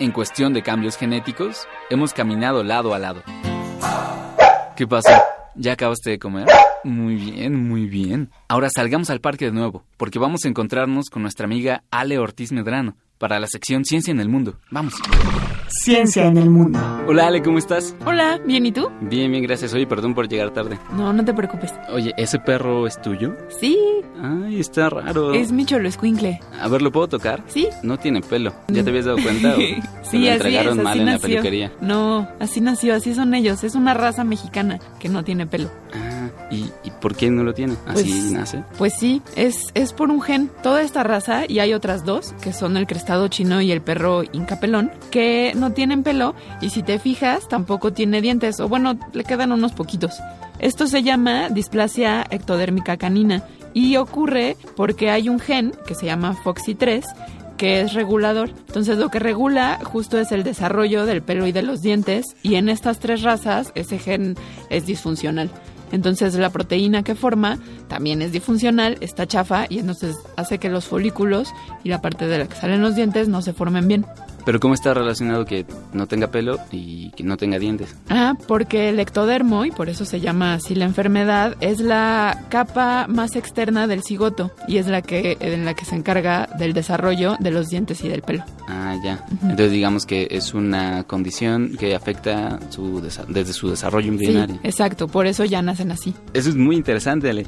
En 0.00 0.10
cuestión 0.10 0.52
de 0.52 0.64
cambios 0.64 0.96
genéticos, 0.96 1.68
hemos 1.90 2.12
caminado 2.12 2.64
lado 2.64 2.92
a 2.92 2.98
lado. 2.98 3.22
¿Qué 4.74 4.88
pasa? 4.88 5.22
¿Ya 5.54 5.74
acabaste 5.74 6.10
de 6.10 6.18
comer? 6.18 6.48
Muy 6.82 7.14
bien, 7.14 7.68
muy 7.68 7.86
bien. 7.86 8.30
Ahora 8.48 8.68
salgamos 8.68 9.10
al 9.10 9.20
parque 9.20 9.44
de 9.44 9.52
nuevo, 9.52 9.84
porque 9.96 10.18
vamos 10.18 10.44
a 10.44 10.48
encontrarnos 10.48 11.08
con 11.08 11.22
nuestra 11.22 11.44
amiga 11.44 11.84
Ale 11.92 12.18
Ortiz 12.18 12.50
Medrano 12.50 12.96
para 13.18 13.38
la 13.40 13.46
sección 13.46 13.84
Ciencia 13.84 14.10
en 14.12 14.20
el 14.20 14.28
Mundo. 14.28 14.54
Vamos. 14.70 14.94
Ciencia 15.70 16.24
en 16.26 16.38
el 16.38 16.48
mundo. 16.48 16.78
Hola 17.06 17.26
Ale, 17.26 17.42
¿cómo 17.42 17.58
estás? 17.58 17.94
Hola, 18.06 18.40
¿bien 18.46 18.64
y 18.64 18.72
tú? 18.72 18.88
Bien, 19.02 19.30
bien, 19.30 19.42
gracias. 19.42 19.74
Oye, 19.74 19.86
perdón 19.86 20.14
por 20.14 20.26
llegar 20.28 20.50
tarde. 20.50 20.78
No, 20.94 21.12
no 21.12 21.24
te 21.24 21.34
preocupes. 21.34 21.74
Oye, 21.90 22.14
¿ese 22.16 22.38
perro 22.38 22.86
es 22.86 23.00
tuyo? 23.02 23.36
Sí, 23.60 23.78
Ay, 24.22 24.60
está 24.60 24.88
raro. 24.88 25.34
es 25.34 25.52
mi 25.52 25.66
cholo 25.66 25.86
escuincle. 25.88 26.40
A 26.58 26.68
ver, 26.68 26.80
¿lo 26.80 26.90
puedo 26.90 27.08
tocar? 27.08 27.42
¿Sí? 27.48 27.68
No 27.82 27.98
tiene 27.98 28.22
pelo. 28.22 28.54
¿Ya 28.68 28.82
te 28.82 28.88
habías 28.90 29.04
dado 29.04 29.18
cuenta? 29.22 29.54
o 29.54 29.56
se 30.04 30.10
sí, 30.10 30.18
lo 30.18 30.24
así 30.24 30.28
entregaron 30.28 30.78
es, 30.78 30.84
mal 30.84 30.92
así 30.92 31.00
en 31.00 31.06
la 31.06 31.12
nació. 31.12 31.28
peluquería? 31.28 31.72
No, 31.82 32.28
así 32.40 32.60
nació, 32.62 32.94
así 32.94 33.14
son 33.14 33.34
ellos. 33.34 33.62
Es 33.62 33.74
una 33.74 33.92
raza 33.92 34.24
mexicana 34.24 34.78
que 34.98 35.08
no 35.10 35.22
tiene 35.22 35.46
pelo. 35.46 35.70
Ah, 35.92 36.07
¿y, 36.50 36.70
¿y 36.84 36.90
por 37.00 37.14
qué 37.16 37.30
no 37.30 37.42
lo 37.44 37.54
tiene? 37.54 37.74
¿Así 37.86 38.04
Pues- 38.10 38.32
nace? 38.32 38.64
Pues 38.78 38.94
sí, 38.98 39.22
es, 39.36 39.62
es 39.74 39.92
por 39.92 40.10
un 40.10 40.20
gen. 40.22 40.50
Toda 40.62 40.82
esta 40.82 41.02
raza, 41.02 41.42
y 41.48 41.58
hay 41.58 41.74
otras 41.74 42.04
dos, 42.04 42.34
que 42.42 42.52
son 42.52 42.76
el 42.76 42.86
crestado 42.86 43.28
chino 43.28 43.60
y 43.60 43.72
el 43.72 43.80
perro 43.82 44.22
incapelón, 44.32 44.90
que 45.10 45.52
no 45.56 45.72
tienen 45.72 46.02
pelo 46.02 46.34
y 46.60 46.70
si 46.70 46.82
te 46.82 46.98
fijas 46.98 47.48
tampoco 47.48 47.92
tiene 47.92 48.20
dientes, 48.20 48.60
o 48.60 48.68
bueno, 48.68 48.98
le 49.12 49.24
quedan 49.24 49.52
unos 49.52 49.72
poquitos. 49.72 50.14
Esto 50.58 50.86
se 50.86 51.02
llama 51.02 51.48
displasia 51.50 52.26
ectodérmica 52.30 52.96
canina 52.96 53.42
y 53.74 53.96
ocurre 53.96 54.56
porque 54.76 55.10
hay 55.10 55.28
un 55.28 55.38
gen 55.38 55.72
que 55.86 55.94
se 55.94 56.06
llama 56.06 56.34
FOXY3 56.42 57.04
que 57.56 57.80
es 57.80 57.92
regulador. 57.92 58.50
Entonces 58.68 58.98
lo 58.98 59.08
que 59.08 59.18
regula 59.18 59.78
justo 59.84 60.18
es 60.20 60.30
el 60.32 60.44
desarrollo 60.44 61.06
del 61.06 61.22
pelo 61.22 61.46
y 61.46 61.52
de 61.52 61.62
los 61.62 61.80
dientes 61.82 62.24
y 62.42 62.54
en 62.54 62.68
estas 62.68 62.98
tres 63.00 63.22
razas 63.22 63.72
ese 63.74 63.98
gen 63.98 64.36
es 64.70 64.86
disfuncional. 64.86 65.50
Entonces 65.92 66.34
la 66.34 66.50
proteína 66.50 67.02
que 67.02 67.14
forma 67.14 67.58
también 67.88 68.22
es 68.22 68.32
disfuncional, 68.32 68.96
está 69.00 69.26
chafa 69.26 69.66
y 69.68 69.78
entonces 69.78 70.16
hace 70.36 70.58
que 70.58 70.68
los 70.68 70.84
folículos 70.84 71.52
y 71.84 71.88
la 71.88 72.00
parte 72.00 72.26
de 72.26 72.38
la 72.38 72.46
que 72.46 72.56
salen 72.56 72.82
los 72.82 72.94
dientes 72.94 73.28
no 73.28 73.42
se 73.42 73.52
formen 73.52 73.88
bien. 73.88 74.06
¿Pero 74.48 74.60
cómo 74.60 74.72
está 74.72 74.94
relacionado 74.94 75.44
que 75.44 75.66
no 75.92 76.06
tenga 76.06 76.28
pelo 76.30 76.58
y 76.72 77.10
que 77.10 77.22
no 77.22 77.36
tenga 77.36 77.58
dientes? 77.58 77.94
Ah, 78.08 78.32
porque 78.46 78.88
el 78.88 78.98
ectodermo, 78.98 79.66
y 79.66 79.70
por 79.70 79.90
eso 79.90 80.06
se 80.06 80.20
llama 80.20 80.54
así 80.54 80.74
la 80.74 80.86
enfermedad, 80.86 81.54
es 81.60 81.80
la 81.80 82.46
capa 82.48 83.04
más 83.10 83.36
externa 83.36 83.86
del 83.86 84.02
cigoto 84.02 84.50
y 84.66 84.78
es 84.78 84.86
la 84.86 85.02
que 85.02 85.36
en 85.40 85.66
la 85.66 85.74
que 85.74 85.84
se 85.84 85.96
encarga 85.96 86.48
del 86.58 86.72
desarrollo 86.72 87.36
de 87.40 87.50
los 87.50 87.68
dientes 87.68 88.02
y 88.04 88.08
del 88.08 88.22
pelo. 88.22 88.42
Ah, 88.66 88.96
ya. 89.04 89.22
Entonces 89.42 89.70
digamos 89.70 90.06
que 90.06 90.28
es 90.30 90.54
una 90.54 91.04
condición 91.04 91.76
que 91.78 91.94
afecta 91.94 92.58
su 92.70 93.02
desa- 93.02 93.26
desde 93.26 93.52
su 93.52 93.68
desarrollo 93.68 94.04
Sí, 94.04 94.08
embrionario. 94.12 94.60
exacto, 94.62 95.08
por 95.08 95.26
eso 95.26 95.44
ya 95.44 95.60
nacen 95.60 95.92
así. 95.92 96.14
Eso 96.32 96.48
es 96.48 96.56
muy 96.56 96.74
interesante, 96.74 97.28
Ale. 97.28 97.44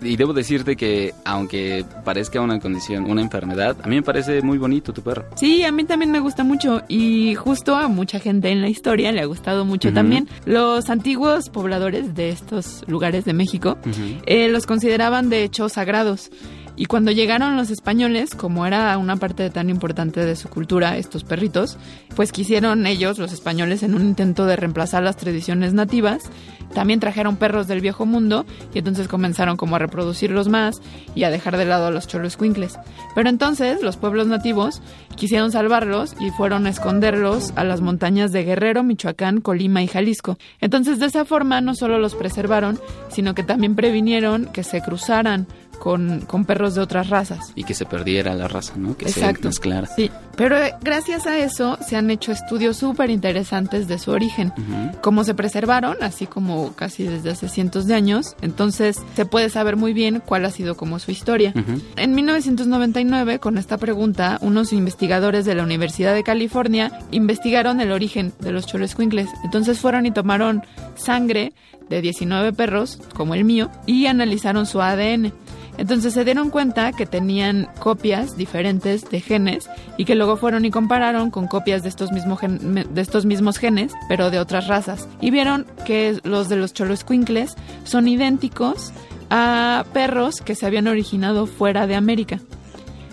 Y 0.00 0.16
debo 0.16 0.32
decirte 0.32 0.76
que, 0.76 1.14
aunque 1.24 1.84
parezca 2.04 2.40
una 2.40 2.60
condición, 2.60 3.10
una 3.10 3.22
enfermedad, 3.22 3.76
a 3.82 3.88
mí 3.88 3.96
me 3.96 4.02
parece 4.02 4.42
muy 4.42 4.58
bonito 4.58 4.92
tu 4.92 5.02
perro. 5.02 5.24
Sí, 5.36 5.64
a 5.64 5.72
mí 5.72 5.84
también 5.84 6.10
me 6.10 6.20
gusta 6.20 6.44
mucho 6.44 6.82
y 6.88 7.34
justo 7.34 7.74
a 7.74 7.88
mucha 7.88 8.18
gente 8.20 8.50
en 8.50 8.60
la 8.60 8.68
historia 8.68 9.12
le 9.12 9.20
ha 9.20 9.26
gustado 9.26 9.64
mucho 9.64 9.92
también. 9.92 10.28
Los 10.44 10.90
antiguos 10.90 11.48
pobladores 11.48 12.14
de 12.14 12.30
estos 12.30 12.84
lugares 12.86 13.24
de 13.24 13.32
México 13.32 13.78
eh, 14.26 14.48
los 14.48 14.66
consideraban 14.66 15.28
de 15.28 15.44
hecho 15.44 15.68
sagrados. 15.68 16.30
Y 16.76 16.86
cuando 16.86 17.10
llegaron 17.10 17.56
los 17.56 17.70
españoles, 17.70 18.34
como 18.34 18.66
era 18.66 18.96
una 18.98 19.16
parte 19.16 19.48
tan 19.48 19.70
importante 19.70 20.24
de 20.24 20.36
su 20.36 20.48
cultura, 20.48 20.98
estos 20.98 21.24
perritos, 21.24 21.78
pues 22.14 22.32
quisieron 22.32 22.86
ellos, 22.86 23.18
los 23.18 23.32
españoles, 23.32 23.82
en 23.82 23.94
un 23.94 24.02
intento 24.02 24.44
de 24.44 24.56
reemplazar 24.56 25.02
las 25.02 25.16
tradiciones 25.16 25.72
nativas, 25.72 26.30
también 26.74 27.00
trajeron 27.00 27.36
perros 27.36 27.68
del 27.68 27.80
viejo 27.80 28.04
mundo 28.04 28.44
y 28.74 28.78
entonces 28.78 29.08
comenzaron 29.08 29.56
como 29.56 29.76
a 29.76 29.78
reproducirlos 29.78 30.48
más 30.48 30.76
y 31.14 31.24
a 31.24 31.30
dejar 31.30 31.56
de 31.56 31.64
lado 31.64 31.86
a 31.86 31.90
los 31.90 32.06
choloscuincles. 32.06 32.78
Pero 33.14 33.30
entonces 33.30 33.82
los 33.82 33.96
pueblos 33.96 34.26
nativos 34.26 34.82
quisieron 35.14 35.52
salvarlos 35.52 36.14
y 36.20 36.30
fueron 36.30 36.66
a 36.66 36.70
esconderlos 36.70 37.52
a 37.56 37.64
las 37.64 37.80
montañas 37.80 38.32
de 38.32 38.44
Guerrero, 38.44 38.82
Michoacán, 38.82 39.40
Colima 39.40 39.82
y 39.82 39.86
Jalisco. 39.86 40.36
Entonces 40.60 40.98
de 40.98 41.06
esa 41.06 41.24
forma 41.24 41.62
no 41.62 41.74
solo 41.74 41.98
los 41.98 42.14
preservaron, 42.14 42.78
sino 43.08 43.34
que 43.34 43.42
también 43.42 43.74
previnieron 43.74 44.46
que 44.46 44.62
se 44.62 44.82
cruzaran 44.82 45.46
con, 45.78 46.20
con 46.22 46.44
perros 46.44 46.74
de 46.74 46.80
otras 46.80 47.08
razas. 47.10 47.52
Y 47.54 47.64
que 47.64 47.74
se 47.74 47.84
perdiera 47.86 48.34
la 48.34 48.48
raza, 48.48 48.74
¿no? 48.76 48.96
Que 48.96 49.06
Exacto. 49.06 49.42
se 49.42 49.48
mezclara. 49.48 49.86
Sí, 49.86 50.10
pero 50.36 50.56
eh, 50.58 50.74
gracias 50.82 51.26
a 51.26 51.38
eso 51.38 51.78
se 51.86 51.96
han 51.96 52.10
hecho 52.10 52.32
estudios 52.32 52.76
súper 52.76 53.10
interesantes 53.10 53.88
de 53.88 53.98
su 53.98 54.10
origen. 54.10 54.52
Ujú. 54.56 54.98
Cómo 55.00 55.24
se 55.24 55.34
preservaron, 55.34 55.96
así 56.02 56.26
como 56.26 56.74
casi 56.74 57.04
desde 57.04 57.30
hace 57.30 57.48
cientos 57.48 57.86
de 57.86 57.94
años, 57.94 58.36
entonces 58.42 58.98
se 59.14 59.24
puede 59.26 59.48
saber 59.50 59.76
muy 59.76 59.92
bien 59.92 60.22
cuál 60.24 60.44
ha 60.44 60.50
sido 60.50 60.76
como 60.76 60.98
su 60.98 61.10
historia. 61.10 61.52
Ujú. 61.56 61.80
En 61.96 62.14
1999, 62.14 63.38
con 63.38 63.58
esta 63.58 63.78
pregunta, 63.78 64.38
unos 64.40 64.72
investigadores 64.72 65.44
de 65.44 65.54
la 65.54 65.62
Universidad 65.62 66.14
de 66.14 66.22
California 66.22 66.92
investigaron 67.10 67.80
el 67.80 67.92
origen 67.92 68.32
de 68.40 68.52
los 68.52 68.66
cholescuincles. 68.66 69.28
Entonces 69.44 69.78
fueron 69.78 70.06
y 70.06 70.10
tomaron 70.10 70.62
sangre 70.96 71.52
de 71.88 72.00
19 72.02 72.52
perros, 72.52 72.98
como 73.14 73.34
el 73.34 73.44
mío, 73.44 73.70
y 73.86 74.06
analizaron 74.06 74.66
su 74.66 74.82
ADN. 74.82 75.32
Entonces 75.78 76.14
se 76.14 76.24
dieron 76.24 76.50
cuenta 76.50 76.92
que 76.92 77.06
tenían 77.06 77.68
copias 77.78 78.36
diferentes 78.36 79.08
de 79.10 79.20
genes 79.20 79.68
y 79.96 80.04
que 80.04 80.14
luego 80.14 80.36
fueron 80.36 80.64
y 80.64 80.70
compararon 80.70 81.30
con 81.30 81.46
copias 81.46 81.82
de 81.82 81.88
estos, 81.88 82.10
de 82.10 83.00
estos 83.00 83.26
mismos 83.26 83.58
genes, 83.58 83.92
pero 84.08 84.30
de 84.30 84.38
otras 84.38 84.66
razas. 84.66 85.08
Y 85.20 85.30
vieron 85.30 85.66
que 85.84 86.18
los 86.24 86.48
de 86.48 86.56
los 86.56 86.72
choloscuincles 86.72 87.54
son 87.84 88.08
idénticos 88.08 88.92
a 89.30 89.84
perros 89.92 90.40
que 90.40 90.54
se 90.54 90.66
habían 90.66 90.86
originado 90.86 91.46
fuera 91.46 91.86
de 91.86 91.94
América. 91.94 92.40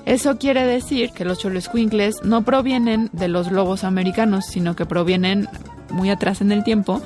Eso 0.05 0.37
quiere 0.37 0.65
decir 0.65 1.11
que 1.11 1.23
los 1.25 1.39
choloscuincles 1.39 2.23
no 2.23 2.43
provienen 2.43 3.09
de 3.13 3.29
los 3.29 3.51
lobos 3.51 3.83
americanos, 3.83 4.45
sino 4.45 4.75
que 4.75 4.85
provienen 4.85 5.47
muy 5.89 6.09
atrás 6.09 6.41
en 6.41 6.51
el 6.51 6.63
tiempo 6.63 7.01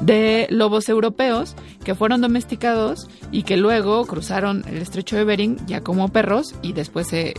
de 0.00 0.46
lobos 0.50 0.88
europeos 0.88 1.54
que 1.84 1.94
fueron 1.94 2.20
domesticados 2.20 3.08
y 3.30 3.42
que 3.44 3.56
luego 3.56 4.06
cruzaron 4.06 4.64
el 4.68 4.78
estrecho 4.78 5.16
de 5.16 5.24
Bering 5.24 5.58
ya 5.66 5.80
como 5.82 6.08
perros 6.08 6.54
y 6.62 6.72
después 6.72 7.06
se, 7.08 7.34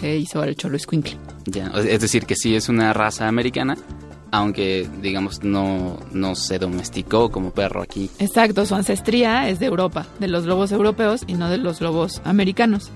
se 0.00 0.16
hizo 0.16 0.42
el 0.44 0.56
choloscuincle. 0.56 1.16
Ya, 1.46 1.70
o- 1.74 1.78
Es 1.78 2.00
decir, 2.00 2.26
que 2.26 2.34
sí 2.36 2.54
es 2.54 2.68
una 2.68 2.92
raza 2.92 3.28
americana, 3.28 3.76
aunque, 4.30 4.86
digamos, 5.00 5.42
no, 5.42 5.98
no 6.12 6.34
se 6.34 6.58
domesticó 6.58 7.30
como 7.30 7.50
perro 7.50 7.80
aquí. 7.82 8.10
Exacto, 8.18 8.66
su 8.66 8.74
ancestría 8.74 9.48
es 9.48 9.58
de 9.58 9.66
Europa, 9.66 10.06
de 10.18 10.28
los 10.28 10.44
lobos 10.44 10.70
europeos 10.72 11.22
y 11.26 11.34
no 11.34 11.48
de 11.48 11.56
los 11.58 11.80
lobos 11.80 12.20
americanos. 12.24 12.90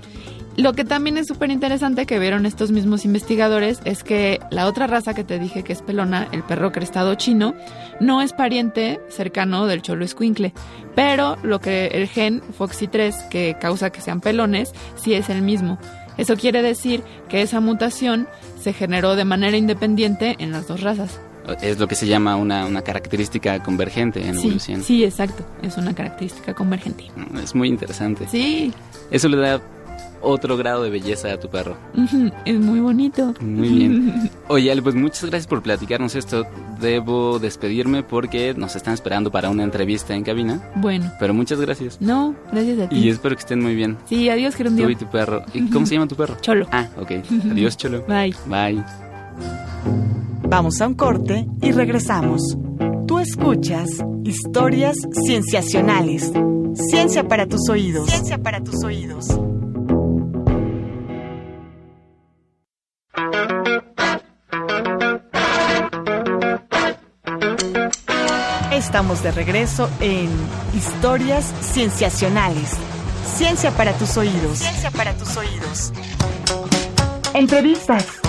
Lo 0.55 0.73
que 0.73 0.85
también 0.85 1.17
es 1.17 1.25
súper 1.27 1.49
interesante 1.49 2.05
que 2.05 2.19
vieron 2.19 2.45
estos 2.45 2.69
mismos 2.71 3.05
investigadores 3.05 3.79
es 3.85 4.03
que 4.03 4.39
la 4.51 4.67
otra 4.67 4.85
raza 4.85 5.15
que 5.15 5.23
te 5.23 5.39
dije 5.39 5.63
que 5.63 5.73
es 5.73 5.81
pelona, 5.81 6.27
el 6.31 6.43
perro 6.43 6.71
crestado 6.71 7.15
chino, 7.15 7.55
no 7.99 8.21
es 8.21 8.33
pariente 8.33 8.99
cercano 9.09 9.65
del 9.65 9.81
cholo 9.81 10.05
escuincle, 10.05 10.53
pero 10.93 11.37
lo 11.41 11.59
que 11.59 11.87
el 11.87 12.07
gen 12.07 12.41
FOXY3 12.59 13.29
que 13.29 13.55
causa 13.59 13.89
que 13.89 14.01
sean 14.01 14.21
pelones 14.21 14.73
sí 14.95 15.15
es 15.15 15.29
el 15.29 15.41
mismo. 15.41 15.79
Eso 16.17 16.35
quiere 16.37 16.61
decir 16.61 17.01
que 17.29 17.41
esa 17.41 17.59
mutación 17.59 18.27
se 18.61 18.73
generó 18.73 19.15
de 19.15 19.25
manera 19.25 19.57
independiente 19.57 20.35
en 20.37 20.51
las 20.51 20.67
dos 20.67 20.81
razas. 20.81 21.19
Es 21.61 21.77
lo 21.79 21.87
que 21.87 21.95
se 21.95 22.07
llama 22.07 22.35
una, 22.37 22.65
una 22.67 22.83
característica 22.83 23.61
convergente 23.63 24.21
en 24.25 24.35
Sí, 24.35 24.41
evolución. 24.47 24.81
sí, 24.83 25.03
exacto. 25.03 25.43
Es 25.61 25.75
una 25.77 25.93
característica 25.95 26.53
convergente. 26.53 27.11
Es 27.43 27.53
muy 27.55 27.67
interesante. 27.67 28.27
Sí, 28.29 28.71
Eso 29.11 29.27
le 29.27 29.35
da 29.37 29.61
otro 30.23 30.57
grado 30.57 30.83
de 30.83 30.89
belleza 30.89 31.31
a 31.31 31.39
tu 31.39 31.49
perro. 31.49 31.77
Es 32.45 32.59
muy 32.59 32.79
bonito. 32.79 33.33
Muy 33.41 33.69
bien. 33.69 34.31
Oye, 34.47 34.71
Ale, 34.71 34.81
pues 34.81 34.95
muchas 34.95 35.25
gracias 35.25 35.47
por 35.47 35.61
platicarnos 35.61 36.15
esto. 36.15 36.45
Debo 36.79 37.39
despedirme 37.39 38.03
porque 38.03 38.53
nos 38.53 38.75
están 38.75 38.93
esperando 38.93 39.31
para 39.31 39.49
una 39.49 39.63
entrevista 39.63 40.15
en 40.15 40.23
cabina. 40.23 40.71
Bueno, 40.75 41.11
Pero 41.19 41.33
muchas 41.33 41.59
gracias. 41.61 41.99
no, 42.01 42.35
gracias 42.51 42.79
a 42.79 42.89
ti. 42.89 42.95
Y 42.95 43.09
espero 43.09 43.35
que 43.35 43.41
estén 43.41 43.61
muy 43.61 43.75
bien. 43.75 43.97
Sí, 44.05 44.29
adiós, 44.29 44.55
Gerundio. 44.55 44.85
Tú 44.85 44.91
y 44.91 44.95
tu 44.95 45.05
perro. 45.09 45.43
¿Y 45.53 45.69
cómo 45.69 45.85
se 45.85 45.95
llama 45.95 46.07
tu 46.07 46.15
perro? 46.15 46.35
Cholo. 46.41 46.67
Ah, 46.71 46.87
ok. 46.99 47.11
Adiós, 47.51 47.77
Cholo. 47.77 48.03
Bye. 48.07 48.33
Bye. 48.47 48.83
Vamos 50.49 50.81
a 50.81 50.87
un 50.87 50.93
corte 50.93 51.47
y 51.61 51.71
regresamos. 51.71 52.57
Tú 53.07 53.19
escuchas 53.19 53.89
historias 54.23 54.95
cienciacionales. 55.25 56.31
Ciencia 56.89 57.27
para 57.27 57.47
tus 57.47 57.67
oídos. 57.69 58.09
Ciencia 58.09 58.37
para 58.37 58.61
tus 58.63 58.83
oídos. 58.83 59.27
Estamos 68.83 69.23
de 69.23 69.31
regreso 69.31 69.89
en 70.01 70.29
Historias 70.75 71.53
Cienciacionales. 71.61 72.71
Ciencia 73.37 73.71
para 73.71 73.97
tus 73.97 74.17
oídos. 74.17 74.59
Ciencia 74.59 74.91
para 74.91 75.17
tus 75.17 75.37
oídos. 75.37 75.93
Entrevistas. 77.33 78.19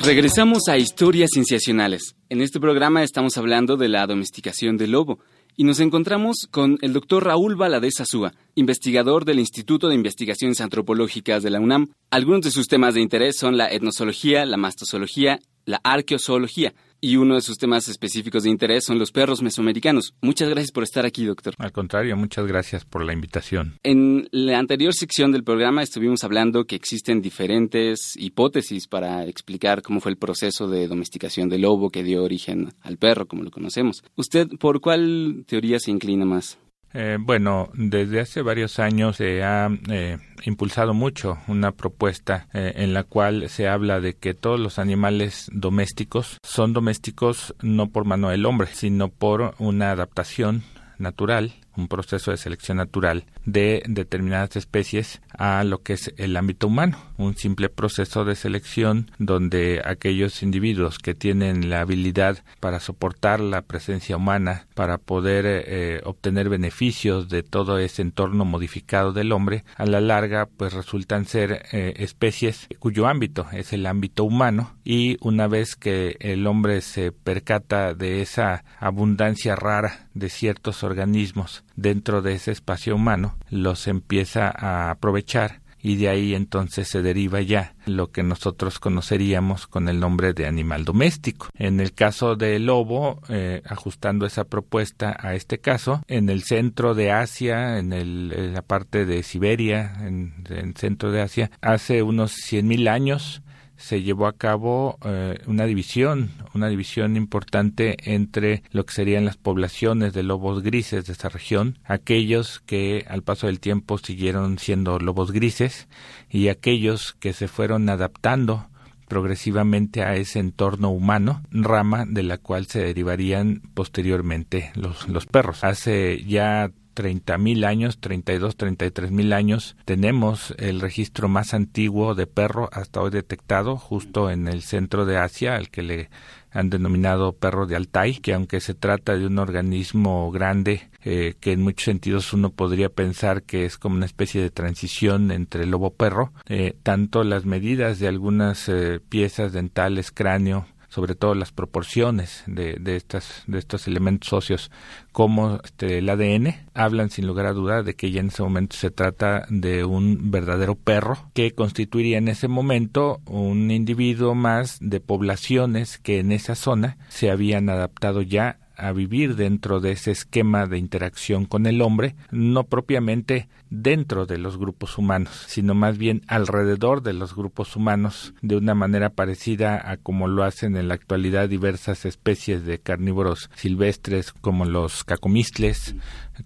Regresamos 0.00 0.68
a 0.68 0.76
Historias 0.76 1.30
Cienciacionales. 1.32 2.14
En 2.28 2.42
este 2.42 2.60
programa 2.60 3.02
estamos 3.02 3.38
hablando 3.38 3.78
de 3.78 3.88
la 3.88 4.06
domesticación 4.06 4.76
del 4.76 4.90
lobo 4.90 5.18
y 5.56 5.64
nos 5.64 5.80
encontramos 5.80 6.46
con 6.50 6.76
el 6.82 6.92
doctor 6.92 7.24
Raúl 7.24 7.56
Valadez 7.56 8.00
Azúa, 8.00 8.34
investigador 8.54 9.24
del 9.24 9.38
Instituto 9.38 9.88
de 9.88 9.94
Investigaciones 9.94 10.60
Antropológicas 10.60 11.42
de 11.42 11.48
la 11.48 11.58
UNAM. 11.60 11.88
Algunos 12.10 12.42
de 12.42 12.50
sus 12.50 12.68
temas 12.68 12.92
de 12.92 13.00
interés 13.00 13.38
son 13.38 13.56
la 13.56 13.72
etnozoología, 13.72 14.44
la 14.44 14.58
mastozoología, 14.58 15.38
la 15.64 15.80
arqueozoología 15.82 16.74
y 17.00 17.16
uno 17.16 17.34
de 17.34 17.40
sus 17.40 17.58
temas 17.58 17.88
específicos 17.88 18.44
de 18.44 18.50
interés 18.50 18.84
son 18.84 18.98
los 18.98 19.12
perros 19.12 19.42
mesoamericanos. 19.42 20.14
Muchas 20.22 20.48
gracias 20.48 20.72
por 20.72 20.82
estar 20.82 21.04
aquí, 21.04 21.24
doctor. 21.24 21.54
Al 21.58 21.72
contrario, 21.72 22.16
muchas 22.16 22.46
gracias 22.46 22.84
por 22.84 23.04
la 23.04 23.12
invitación. 23.12 23.78
En 23.82 24.28
la 24.32 24.58
anterior 24.58 24.94
sección 24.94 25.32
del 25.32 25.44
programa 25.44 25.82
estuvimos 25.82 26.24
hablando 26.24 26.64
que 26.64 26.76
existen 26.76 27.20
diferentes 27.20 28.16
hipótesis 28.16 28.86
para 28.88 29.24
explicar 29.26 29.82
cómo 29.82 30.00
fue 30.00 30.12
el 30.12 30.18
proceso 30.18 30.68
de 30.68 30.88
domesticación 30.88 31.48
del 31.48 31.62
lobo 31.62 31.90
que 31.90 32.02
dio 32.02 32.22
origen 32.22 32.72
al 32.82 32.96
perro, 32.96 33.26
como 33.26 33.42
lo 33.42 33.50
conocemos. 33.50 34.02
¿Usted 34.16 34.48
por 34.58 34.80
cuál 34.80 35.44
teoría 35.46 35.78
se 35.78 35.90
inclina 35.90 36.24
más? 36.24 36.58
Eh, 36.96 37.18
bueno, 37.20 37.70
desde 37.74 38.20
hace 38.20 38.40
varios 38.40 38.78
años 38.78 39.16
se 39.16 39.42
ha 39.42 39.68
eh, 39.90 40.18
impulsado 40.44 40.94
mucho 40.94 41.38
una 41.48 41.72
propuesta 41.72 42.46
eh, 42.54 42.72
en 42.76 42.94
la 42.94 43.02
cual 43.02 43.48
se 43.48 43.66
habla 43.66 44.00
de 44.00 44.14
que 44.14 44.32
todos 44.32 44.60
los 44.60 44.78
animales 44.78 45.50
domésticos 45.52 46.38
son 46.44 46.72
domésticos 46.72 47.52
no 47.60 47.88
por 47.88 48.04
mano 48.04 48.28
del 48.28 48.46
hombre, 48.46 48.68
sino 48.72 49.08
por 49.08 49.56
una 49.58 49.90
adaptación 49.90 50.62
natural 50.98 51.54
un 51.76 51.88
proceso 51.88 52.30
de 52.30 52.36
selección 52.36 52.78
natural 52.78 53.24
de 53.44 53.82
determinadas 53.86 54.56
especies 54.56 55.20
a 55.36 55.64
lo 55.64 55.82
que 55.82 55.94
es 55.94 56.12
el 56.16 56.36
ámbito 56.36 56.68
humano, 56.68 56.98
un 57.16 57.36
simple 57.36 57.68
proceso 57.68 58.24
de 58.24 58.36
selección 58.36 59.10
donde 59.18 59.82
aquellos 59.84 60.42
individuos 60.42 60.98
que 60.98 61.14
tienen 61.14 61.70
la 61.70 61.80
habilidad 61.80 62.44
para 62.60 62.80
soportar 62.80 63.40
la 63.40 63.62
presencia 63.62 64.16
humana, 64.16 64.66
para 64.74 64.98
poder 64.98 65.44
eh, 65.46 66.00
obtener 66.04 66.48
beneficios 66.48 67.28
de 67.28 67.42
todo 67.42 67.78
ese 67.78 68.02
entorno 68.02 68.44
modificado 68.44 69.12
del 69.12 69.32
hombre, 69.32 69.64
a 69.76 69.86
la 69.86 70.00
larga 70.00 70.46
pues 70.46 70.72
resultan 70.72 71.26
ser 71.26 71.66
eh, 71.72 71.94
especies 71.96 72.68
cuyo 72.78 73.06
ámbito 73.06 73.46
es 73.52 73.72
el 73.72 73.86
ámbito 73.86 74.24
humano 74.24 74.76
y 74.84 75.16
una 75.20 75.48
vez 75.48 75.76
que 75.76 76.16
el 76.20 76.46
hombre 76.46 76.80
se 76.80 77.12
percata 77.12 77.94
de 77.94 78.22
esa 78.22 78.64
abundancia 78.78 79.56
rara 79.56 80.08
de 80.14 80.28
ciertos 80.28 80.82
organismos 80.82 81.63
dentro 81.76 82.22
de 82.22 82.34
ese 82.34 82.52
espacio 82.52 82.94
humano, 82.94 83.36
los 83.50 83.86
empieza 83.86 84.52
a 84.54 84.90
aprovechar 84.90 85.64
y 85.84 85.96
de 85.96 86.08
ahí 86.08 86.34
entonces 86.34 86.88
se 86.88 87.02
deriva 87.02 87.42
ya 87.42 87.74
lo 87.84 88.10
que 88.10 88.22
nosotros 88.22 88.80
conoceríamos 88.80 89.66
con 89.66 89.90
el 89.90 90.00
nombre 90.00 90.32
de 90.32 90.46
animal 90.46 90.86
doméstico. 90.86 91.48
En 91.58 91.78
el 91.78 91.92
caso 91.92 92.36
del 92.36 92.64
lobo, 92.64 93.20
eh, 93.28 93.60
ajustando 93.66 94.24
esa 94.24 94.44
propuesta 94.44 95.14
a 95.20 95.34
este 95.34 95.58
caso, 95.58 96.02
en 96.08 96.30
el 96.30 96.42
centro 96.42 96.94
de 96.94 97.12
Asia, 97.12 97.78
en, 97.78 98.54
la 98.54 98.62
parte 98.62 99.04
de 99.04 99.22
Siberia, 99.22 99.94
en 100.00 100.46
el 100.48 100.74
centro 100.74 101.12
de 101.12 101.20
Asia, 101.20 101.50
hace 101.60 102.02
unos 102.02 102.32
100.000 102.32 102.88
años, 102.88 103.42
se 103.76 104.02
llevó 104.02 104.26
a 104.26 104.36
cabo 104.36 104.98
eh, 105.04 105.38
una 105.46 105.64
división, 105.64 106.30
una 106.54 106.68
división 106.68 107.16
importante 107.16 107.96
entre 108.12 108.62
lo 108.70 108.84
que 108.86 108.94
serían 108.94 109.24
las 109.24 109.36
poblaciones 109.36 110.12
de 110.12 110.22
lobos 110.22 110.62
grises 110.62 111.06
de 111.06 111.12
esa 111.12 111.28
región, 111.28 111.78
aquellos 111.84 112.60
que 112.60 113.04
al 113.08 113.22
paso 113.22 113.46
del 113.46 113.60
tiempo 113.60 113.98
siguieron 113.98 114.58
siendo 114.58 114.98
lobos 114.98 115.32
grises 115.32 115.88
y 116.30 116.48
aquellos 116.48 117.14
que 117.14 117.32
se 117.32 117.48
fueron 117.48 117.88
adaptando 117.88 118.68
progresivamente 119.08 120.02
a 120.02 120.16
ese 120.16 120.38
entorno 120.38 120.90
humano, 120.90 121.42
rama 121.50 122.04
de 122.06 122.22
la 122.22 122.38
cual 122.38 122.66
se 122.66 122.80
derivarían 122.80 123.62
posteriormente 123.74 124.72
los, 124.74 125.08
los 125.08 125.26
perros. 125.26 125.62
Hace 125.62 126.24
ya 126.24 126.70
30 126.94 127.36
mil 127.38 127.64
años, 127.64 127.98
32, 127.98 128.56
33 128.56 129.10
mil 129.10 129.32
años, 129.32 129.76
tenemos 129.84 130.54
el 130.58 130.80
registro 130.80 131.28
más 131.28 131.52
antiguo 131.52 132.14
de 132.14 132.26
perro 132.26 132.70
hasta 132.72 133.00
hoy 133.00 133.10
detectado 133.10 133.76
justo 133.76 134.30
en 134.30 134.48
el 134.48 134.62
centro 134.62 135.04
de 135.04 135.18
Asia, 135.18 135.56
al 135.56 135.70
que 135.70 135.82
le 135.82 136.10
han 136.54 136.70
denominado 136.70 137.32
perro 137.32 137.66
de 137.66 137.76
Altai, 137.76 138.14
que 138.20 138.32
aunque 138.32 138.60
se 138.60 138.74
trata 138.74 139.16
de 139.16 139.26
un 139.26 139.38
organismo 139.40 140.30
grande, 140.30 140.88
eh, 141.04 141.34
que 141.40 141.52
en 141.52 141.62
muchos 141.62 141.84
sentidos 141.84 142.32
uno 142.32 142.50
podría 142.50 142.88
pensar 142.88 143.42
que 143.42 143.64
es 143.64 143.76
como 143.76 143.96
una 143.96 144.06
especie 144.06 144.40
de 144.40 144.50
transición 144.50 145.32
entre 145.32 145.66
lobo-perro, 145.66 146.32
eh, 146.46 146.76
tanto 146.84 147.24
las 147.24 147.44
medidas 147.44 147.98
de 147.98 148.06
algunas 148.06 148.68
eh, 148.68 149.00
piezas 149.08 149.52
dentales, 149.52 150.12
cráneo, 150.12 150.66
sobre 150.94 151.16
todo 151.16 151.34
las 151.34 151.50
proporciones 151.50 152.44
de, 152.46 152.74
de, 152.74 152.94
estas, 152.94 153.42
de 153.48 153.58
estos 153.58 153.88
elementos 153.88 154.32
óseos 154.32 154.70
como 155.10 155.58
este, 155.64 155.98
el 155.98 156.08
ADN, 156.08 156.54
hablan 156.72 157.10
sin 157.10 157.26
lugar 157.26 157.46
a 157.46 157.52
duda 157.52 157.82
de 157.82 157.94
que 157.94 158.12
ya 158.12 158.20
en 158.20 158.28
ese 158.28 158.44
momento 158.44 158.76
se 158.76 158.92
trata 158.92 159.44
de 159.48 159.84
un 159.84 160.30
verdadero 160.30 160.76
perro 160.76 161.30
que 161.34 161.50
constituiría 161.50 162.18
en 162.18 162.28
ese 162.28 162.46
momento 162.46 163.20
un 163.26 163.72
individuo 163.72 164.36
más 164.36 164.78
de 164.80 165.00
poblaciones 165.00 165.98
que 165.98 166.20
en 166.20 166.30
esa 166.30 166.54
zona 166.54 166.96
se 167.08 167.28
habían 167.28 167.70
adaptado 167.70 168.22
ya 168.22 168.58
a 168.76 168.92
vivir 168.92 169.34
dentro 169.34 169.80
de 169.80 169.92
ese 169.92 170.12
esquema 170.12 170.66
de 170.66 170.78
interacción 170.78 171.44
con 171.44 171.66
el 171.66 171.82
hombre, 171.82 172.14
no 172.30 172.64
propiamente 172.64 173.48
dentro 173.82 174.26
de 174.26 174.38
los 174.38 174.56
grupos 174.56 174.98
humanos, 174.98 175.44
sino 175.48 175.74
más 175.74 175.98
bien 175.98 176.22
alrededor 176.28 177.02
de 177.02 177.12
los 177.12 177.34
grupos 177.34 177.76
humanos, 177.76 178.34
de 178.40 178.56
una 178.56 178.74
manera 178.74 179.10
parecida 179.10 179.90
a 179.90 179.96
como 179.96 180.28
lo 180.28 180.44
hacen 180.44 180.76
en 180.76 180.88
la 180.88 180.94
actualidad 180.94 181.48
diversas 181.48 182.04
especies 182.04 182.64
de 182.64 182.78
carnívoros 182.78 183.50
silvestres 183.54 184.32
como 184.32 184.64
los 184.64 185.04
cacomistles, 185.04 185.96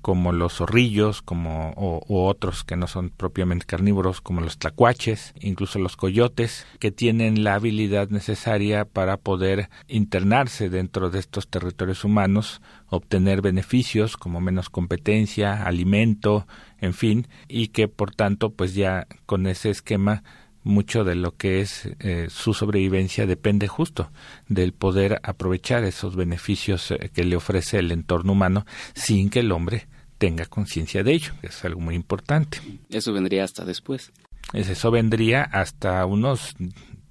como 0.01 0.33
los 0.33 0.55
zorrillos, 0.55 1.23
como 1.23 1.73
o, 1.77 2.29
otros 2.29 2.64
que 2.64 2.77
no 2.77 2.87
son 2.87 3.11
propiamente 3.11 3.67
carnívoros, 3.67 4.21
como 4.21 4.41
los 4.41 4.59
tlacuaches, 4.59 5.35
incluso 5.41 5.79
los 5.79 5.97
coyotes, 5.97 6.67
que 6.79 6.91
tienen 6.91 7.45
la 7.45 7.55
habilidad 7.55 8.09
necesaria 8.09 8.85
para 8.85 9.17
poder 9.17 9.69
internarse 9.87 10.71
dentro 10.71 11.11
de 11.11 11.19
estos 11.19 11.49
territorios 11.49 12.05
humanos, 12.05 12.61
obtener 12.88 13.43
beneficios 13.43 14.17
como 14.17 14.41
menos 14.41 14.71
competencia, 14.71 15.64
alimento, 15.64 16.47
en 16.81 16.95
fin, 16.95 17.27
y 17.49 17.69
que 17.69 17.88
por 17.88 18.14
tanto, 18.14 18.51
pues 18.51 18.75
ya 18.75 19.07
con 19.27 19.47
ese 19.47 19.71
esquema 19.71 20.23
mucho 20.64 21.05
de 21.05 21.14
lo 21.14 21.37
que 21.37 21.61
es 21.61 21.88
eh, 22.01 22.27
su 22.29 22.53
sobrevivencia 22.53 23.27
depende 23.27 23.69
justo 23.69 24.11
del 24.49 24.73
poder 24.73 25.21
aprovechar 25.23 25.85
esos 25.85 26.14
beneficios 26.14 26.91
eh, 26.91 27.11
que 27.12 27.25
le 27.25 27.37
ofrece 27.37 27.79
el 27.79 27.91
entorno 27.91 28.33
humano 28.33 28.67
sin 28.95 29.31
que 29.31 29.41
el 29.41 29.53
hombre 29.53 29.88
tenga 30.19 30.45
conciencia 30.45 31.03
de 31.03 31.12
ello. 31.12 31.33
Es 31.43 31.64
algo 31.64 31.81
muy 31.81 31.95
importante. 31.95 32.59
Eso 32.91 33.12
vendría 33.12 33.45
hasta 33.45 33.64
después. 33.64 34.12
Eso 34.53 34.91
vendría 34.91 35.43
hasta 35.43 36.05
unos 36.07 36.57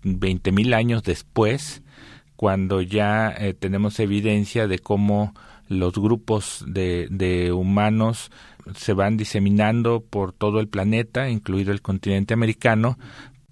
20.000 0.04 0.76
años 0.76 1.04
después, 1.04 1.82
cuando 2.36 2.82
ya 2.82 3.30
eh, 3.30 3.54
tenemos 3.54 4.00
evidencia 4.00 4.68
de 4.68 4.80
cómo 4.80 5.34
los 5.68 5.94
grupos 5.94 6.64
de, 6.68 7.08
de 7.10 7.52
humanos 7.52 8.32
se 8.76 8.94
van 8.94 9.18
diseminando 9.18 10.02
por 10.02 10.34
todo 10.34 10.60
el 10.60 10.68
planeta, 10.68 11.30
incluido 11.30 11.72
el 11.72 11.82
continente 11.82 12.34
americano, 12.34 12.98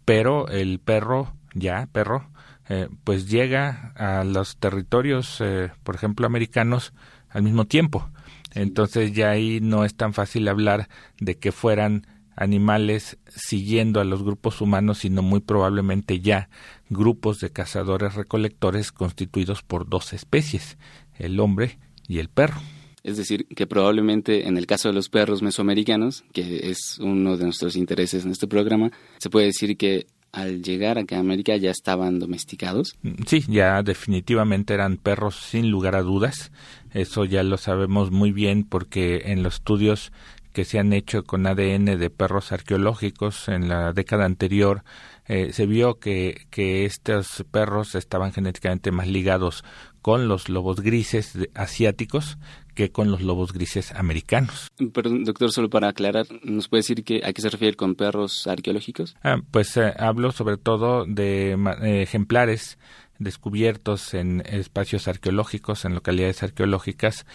pero 0.04 0.48
el 0.50 0.80
perro, 0.80 1.34
ya 1.54 1.88
perro, 1.92 2.30
eh, 2.68 2.90
pues 3.04 3.30
llega 3.30 3.94
a 3.96 4.24
los 4.24 4.58
territorios, 4.58 5.38
eh, 5.40 5.72
por 5.84 5.96
ejemplo, 5.96 6.26
americanos 6.26 6.94
al 7.30 7.44
mismo 7.44 7.66
tiempo. 7.66 8.10
Entonces 8.54 9.14
ya 9.14 9.32
ahí 9.32 9.60
no 9.62 9.84
es 9.84 9.96
tan 9.96 10.14
fácil 10.14 10.48
hablar 10.48 10.88
de 11.20 11.38
que 11.38 11.52
fueran 11.52 12.08
animales 12.36 13.18
siguiendo 13.28 14.02
a 14.02 14.06
los 14.06 14.24
grupos 14.24 14.62
humanos, 14.62 15.00
sino 15.00 15.22
muy 15.22 15.40
probablemente 15.40 16.20
ya 16.20 16.50
grupos 16.90 17.40
de 17.40 17.52
cazadores 17.52 18.16
recolectores 18.16 18.92
constituidos 18.92 19.62
por 19.62 19.88
dos 19.88 20.14
especies, 20.14 20.78
el 21.18 21.40
hombre 21.40 21.80
y 22.08 22.20
el 22.20 22.30
perro. 22.30 22.62
Es 23.04 23.18
decir, 23.18 23.46
que 23.48 23.68
probablemente 23.68 24.48
en 24.48 24.58
el 24.58 24.66
caso 24.66 24.90
de 24.90 24.96
los 24.96 25.10
perros 25.10 25.44
mesoamericanos, 25.44 26.24
que 26.34 26.72
es 26.72 26.98
uno 27.00 27.38
de 27.38 27.44
nuestros 27.44 27.76
intereses 27.76 28.26
en 28.26 28.32
este 28.32 28.48
programa, 28.48 28.92
se 29.20 29.30
puede 29.30 29.46
decir 29.48 29.78
que 29.78 30.08
al 30.32 30.62
llegar 30.62 30.98
acá 30.98 31.18
a 31.18 31.20
América 31.20 31.56
ya 31.56 31.72
estaban 31.72 32.20
domesticados. 32.20 32.96
Mm, 33.04 33.24
sí, 33.26 33.44
ya 33.48 33.82
definitivamente 33.84 34.74
eran 34.74 34.98
perros 34.98 35.36
sin 35.36 35.70
lugar 35.70 35.96
a 35.96 36.02
dudas. 36.02 36.52
Eso 36.94 37.26
ya 37.26 37.44
lo 37.44 37.58
sabemos 37.58 38.12
muy 38.12 38.32
bien 38.32 38.64
porque 38.64 39.22
en 39.26 39.44
los 39.44 39.56
estudios 39.56 40.12
que 40.52 40.66
se 40.66 40.80
han 40.80 40.94
hecho 40.94 41.24
con 41.24 41.46
ADN 41.46 41.98
de 42.00 42.10
perros 42.10 42.52
arqueológicos 42.52 43.50
en 43.50 43.68
la 43.68 43.94
década 43.94 44.26
anterior, 44.26 44.84
eh, 45.28 45.54
se 45.54 45.66
vio 45.66 46.00
que, 46.00 46.46
que 46.50 46.86
estos 46.86 47.44
perros 47.52 47.96
estaban 47.96 48.32
genéticamente 48.32 48.92
más 48.92 49.08
ligados 49.08 49.64
con 50.02 50.28
los 50.28 50.50
lobos 50.50 50.82
grises 50.82 51.36
asiáticos 51.56 52.38
que 52.76 52.92
con 52.92 53.10
los 53.10 53.22
lobos 53.22 53.54
grises 53.54 53.92
americanos. 53.94 54.68
Perdón, 54.94 55.24
doctor, 55.24 55.52
solo 55.52 55.70
para 55.70 55.88
aclarar, 55.88 56.28
¿nos 56.44 56.68
puede 56.68 56.82
decir 56.82 57.04
que, 57.04 57.22
a 57.24 57.34
qué 57.34 57.42
se 57.42 57.50
refiere 57.50 57.76
con 57.76 57.96
perros 57.96 58.46
arqueológicos? 58.46 59.16
Ah, 59.24 59.38
pues 59.50 59.76
eh, 59.78 59.94
hablo 59.98 60.32
sobre 60.32 60.58
todo 60.58 61.06
de 61.06 61.54
eh, 61.54 62.02
ejemplares 62.04 62.78
descubiertos 63.18 64.14
en 64.14 64.44
espacios 64.46 65.08
arqueológicos, 65.08 65.86
en 65.86 65.96
localidades 65.96 66.44
arqueológicas, 66.44 67.26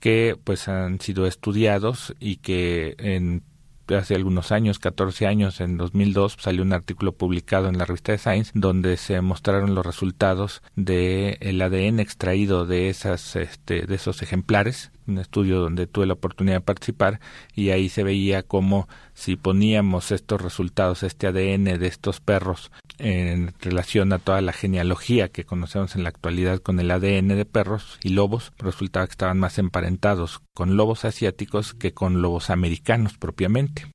que 0.00 0.36
pues 0.42 0.68
han 0.68 1.00
sido 1.00 1.26
estudiados 1.26 2.14
y 2.18 2.36
que 2.36 2.94
en 2.98 3.42
hace 3.96 4.14
algunos 4.14 4.52
años, 4.52 4.78
14 4.78 5.26
años, 5.26 5.60
en 5.60 5.76
2002 5.76 6.36
salió 6.38 6.62
un 6.62 6.72
artículo 6.72 7.12
publicado 7.12 7.68
en 7.68 7.78
la 7.78 7.84
revista 7.84 8.12
de 8.12 8.18
Science 8.18 8.52
donde 8.54 8.96
se 8.96 9.20
mostraron 9.20 9.74
los 9.74 9.86
resultados 9.86 10.62
de 10.76 11.38
el 11.40 11.60
ADN 11.62 12.00
extraído 12.00 12.66
de 12.66 12.88
esas 12.88 13.36
este, 13.36 13.86
de 13.86 13.94
esos 13.94 14.22
ejemplares, 14.22 14.90
un 15.08 15.18
estudio 15.18 15.60
donde 15.60 15.86
tuve 15.86 16.06
la 16.06 16.12
oportunidad 16.14 16.56
de 16.56 16.60
participar 16.60 17.20
y 17.54 17.70
ahí 17.70 17.88
se 17.88 18.02
veía 18.02 18.42
como 18.42 18.88
si 19.14 19.36
poníamos 19.36 20.12
estos 20.12 20.40
resultados, 20.40 21.02
este 21.02 21.26
ADN 21.26 21.64
de 21.64 21.86
estos 21.86 22.20
perros 22.20 22.70
en 22.98 23.54
relación 23.60 24.12
a 24.12 24.18
toda 24.18 24.40
la 24.40 24.52
genealogía 24.52 25.28
que 25.28 25.44
conocemos 25.44 25.96
en 25.96 26.02
la 26.02 26.10
actualidad 26.10 26.60
con 26.60 26.78
el 26.80 26.90
ADN 26.90 27.28
de 27.28 27.44
perros 27.44 27.98
y 28.02 28.10
lobos, 28.10 28.52
resultaba 28.58 29.06
que 29.06 29.12
estaban 29.12 29.38
más 29.38 29.58
emparentados 29.58 30.40
con 30.54 30.76
lobos 30.76 31.04
asiáticos 31.04 31.74
que 31.74 31.92
con 31.92 32.22
lobos 32.22 32.50
americanos 32.50 33.16
propiamente. 33.18 33.86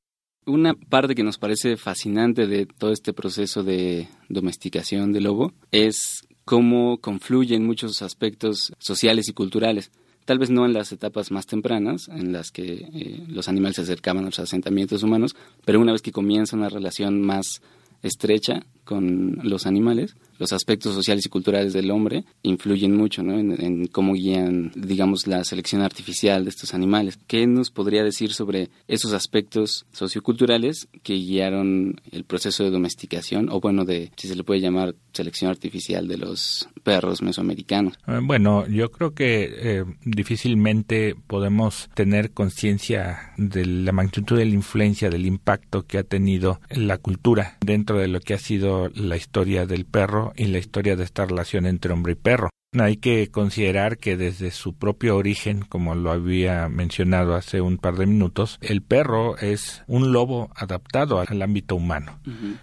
Una 0.46 0.74
parte 0.74 1.14
que 1.14 1.22
nos 1.22 1.38
parece 1.38 1.76
fascinante 1.78 2.46
de 2.46 2.66
todo 2.66 2.92
este 2.92 3.14
proceso 3.14 3.62
de 3.62 4.08
domesticación 4.28 5.12
del 5.12 5.24
lobo 5.24 5.54
es 5.70 6.26
cómo 6.44 6.98
confluyen 6.98 7.64
muchos 7.64 8.02
aspectos 8.02 8.72
sociales 8.78 9.28
y 9.28 9.32
culturales. 9.32 9.90
Tal 10.24 10.38
vez 10.38 10.50
no 10.50 10.64
en 10.64 10.72
las 10.72 10.90
etapas 10.92 11.30
más 11.30 11.46
tempranas, 11.46 12.08
en 12.08 12.32
las 12.32 12.50
que 12.50 12.88
eh, 12.94 13.24
los 13.28 13.48
animales 13.48 13.76
se 13.76 13.82
acercaban 13.82 14.24
a 14.24 14.26
los 14.26 14.38
asentamientos 14.38 15.02
humanos, 15.02 15.36
pero 15.64 15.80
una 15.80 15.92
vez 15.92 16.02
que 16.02 16.12
comienza 16.12 16.56
una 16.56 16.70
relación 16.70 17.20
más 17.20 17.60
estrecha 18.02 18.64
con 18.84 19.40
los 19.42 19.66
animales, 19.66 20.16
los 20.38 20.52
aspectos 20.52 20.94
sociales 20.94 21.26
y 21.26 21.28
culturales 21.28 21.72
del 21.72 21.90
hombre 21.90 22.24
influyen 22.42 22.96
mucho 22.96 23.22
¿no? 23.22 23.38
en, 23.38 23.86
cómo 23.88 24.14
guían, 24.14 24.72
digamos, 24.74 25.26
la 25.26 25.44
selección 25.44 25.82
artificial 25.82 26.44
de 26.44 26.50
estos 26.50 26.74
animales. 26.74 27.18
¿Qué 27.26 27.46
nos 27.46 27.70
podría 27.70 28.04
decir 28.04 28.32
sobre 28.32 28.70
esos 28.88 29.12
aspectos 29.12 29.86
socioculturales 29.92 30.88
que 31.02 31.14
guiaron 31.14 32.00
el 32.10 32.24
proceso 32.24 32.64
de 32.64 32.70
domesticación, 32.70 33.48
o 33.50 33.60
bueno, 33.60 33.84
de, 33.84 34.10
si 34.16 34.28
se 34.28 34.36
le 34.36 34.44
puede 34.44 34.60
llamar, 34.60 34.94
selección 35.12 35.50
artificial 35.50 36.08
de 36.08 36.18
los 36.18 36.68
perros 36.82 37.22
mesoamericanos? 37.22 37.94
Eh, 38.06 38.20
bueno, 38.22 38.66
yo 38.66 38.90
creo 38.90 39.14
que 39.14 39.50
eh, 39.56 39.84
difícilmente 40.04 41.14
podemos 41.26 41.88
tener 41.94 42.32
conciencia 42.32 43.32
de 43.36 43.66
la 43.66 43.92
magnitud 43.92 44.36
de 44.36 44.44
la 44.44 44.54
influencia, 44.54 45.10
del 45.10 45.26
impacto 45.26 45.86
que 45.86 45.98
ha 45.98 46.04
tenido 46.04 46.60
la 46.70 46.98
cultura 46.98 47.56
dentro 47.60 47.98
de 47.98 48.08
lo 48.08 48.20
que 48.20 48.34
ha 48.34 48.38
sido 48.38 48.88
la 48.94 49.16
historia 49.16 49.66
del 49.66 49.84
perro 49.84 50.23
y 50.36 50.46
la 50.46 50.58
historia 50.58 50.96
de 50.96 51.04
esta 51.04 51.26
relación 51.26 51.66
entre 51.66 51.92
hombre 51.92 52.12
y 52.12 52.16
perro. 52.16 52.50
Hay 52.76 52.96
que 52.96 53.30
considerar 53.30 53.98
que 53.98 54.16
desde 54.16 54.50
su 54.50 54.74
propio 54.74 55.16
origen, 55.16 55.60
como 55.60 55.94
lo 55.94 56.10
había 56.10 56.68
mencionado 56.68 57.36
hace 57.36 57.60
un 57.60 57.78
par 57.78 57.94
de 57.94 58.06
minutos, 58.06 58.58
el 58.60 58.82
perro 58.82 59.38
es 59.38 59.84
un 59.86 60.12
lobo 60.12 60.50
adaptado 60.56 61.20
al 61.20 61.42
ámbito 61.42 61.76
humano. 61.76 62.18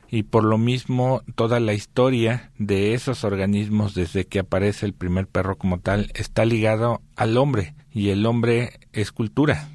Y 0.09 0.23
por 0.23 0.43
lo 0.43 0.57
mismo, 0.57 1.21
toda 1.35 1.61
la 1.61 1.73
historia 1.73 2.51
de 2.57 2.93
esos 2.93 3.23
organismos 3.23 3.93
desde 3.93 4.25
que 4.25 4.39
aparece 4.39 4.85
el 4.85 4.93
primer 4.93 5.27
perro 5.27 5.57
como 5.57 5.79
tal 5.79 6.11
está 6.13 6.43
ligado 6.43 7.01
al 7.15 7.37
hombre 7.37 7.73
y 7.93 8.09
el 8.09 8.25
hombre 8.25 8.79
es 8.93 9.11
cultura. 9.11 9.69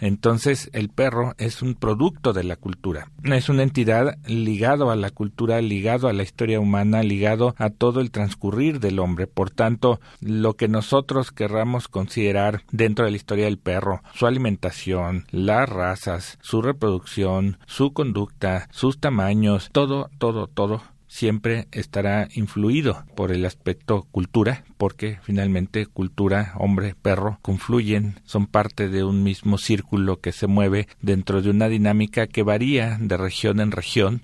Entonces 0.00 0.70
el 0.72 0.88
perro 0.88 1.34
es 1.38 1.62
un 1.62 1.74
producto 1.74 2.32
de 2.32 2.42
la 2.42 2.56
cultura. 2.56 3.08
Es 3.22 3.48
una 3.48 3.62
entidad 3.62 4.18
ligado 4.26 4.90
a 4.90 4.96
la 4.96 5.10
cultura, 5.10 5.60
ligado 5.60 6.08
a 6.08 6.12
la 6.12 6.24
historia 6.24 6.58
humana, 6.58 7.02
ligado 7.02 7.54
a 7.58 7.70
todo 7.70 8.00
el 8.00 8.10
transcurrir 8.10 8.80
del 8.80 8.98
hombre. 8.98 9.26
Por 9.26 9.50
tanto, 9.50 10.00
lo 10.20 10.54
que 10.54 10.68
nosotros 10.68 11.30
querramos 11.30 11.88
considerar 11.88 12.64
dentro 12.72 13.04
de 13.04 13.12
la 13.12 13.16
historia 13.16 13.44
del 13.44 13.58
perro, 13.58 14.02
su 14.14 14.26
alimentación, 14.26 15.26
las 15.30 15.68
razas, 15.68 16.38
su 16.40 16.62
reproducción, 16.62 17.58
su 17.66 17.92
conducta, 17.92 18.68
sus 18.72 18.98
tamaños, 18.98 19.68
todo, 19.72 20.10
todo, 20.18 20.48
todo 20.48 20.82
siempre 21.12 21.68
estará 21.72 22.28
influido 22.34 23.04
por 23.14 23.32
el 23.32 23.44
aspecto 23.44 24.06
cultura, 24.10 24.64
porque 24.78 25.18
finalmente 25.22 25.84
cultura, 25.84 26.54
hombre, 26.56 26.94
perro 27.00 27.38
confluyen, 27.42 28.18
son 28.24 28.46
parte 28.46 28.88
de 28.88 29.04
un 29.04 29.22
mismo 29.22 29.58
círculo 29.58 30.20
que 30.20 30.32
se 30.32 30.46
mueve 30.46 30.88
dentro 31.02 31.42
de 31.42 31.50
una 31.50 31.68
dinámica 31.68 32.26
que 32.26 32.42
varía 32.42 32.96
de 32.98 33.18
región 33.18 33.60
en 33.60 33.72
región, 33.72 34.22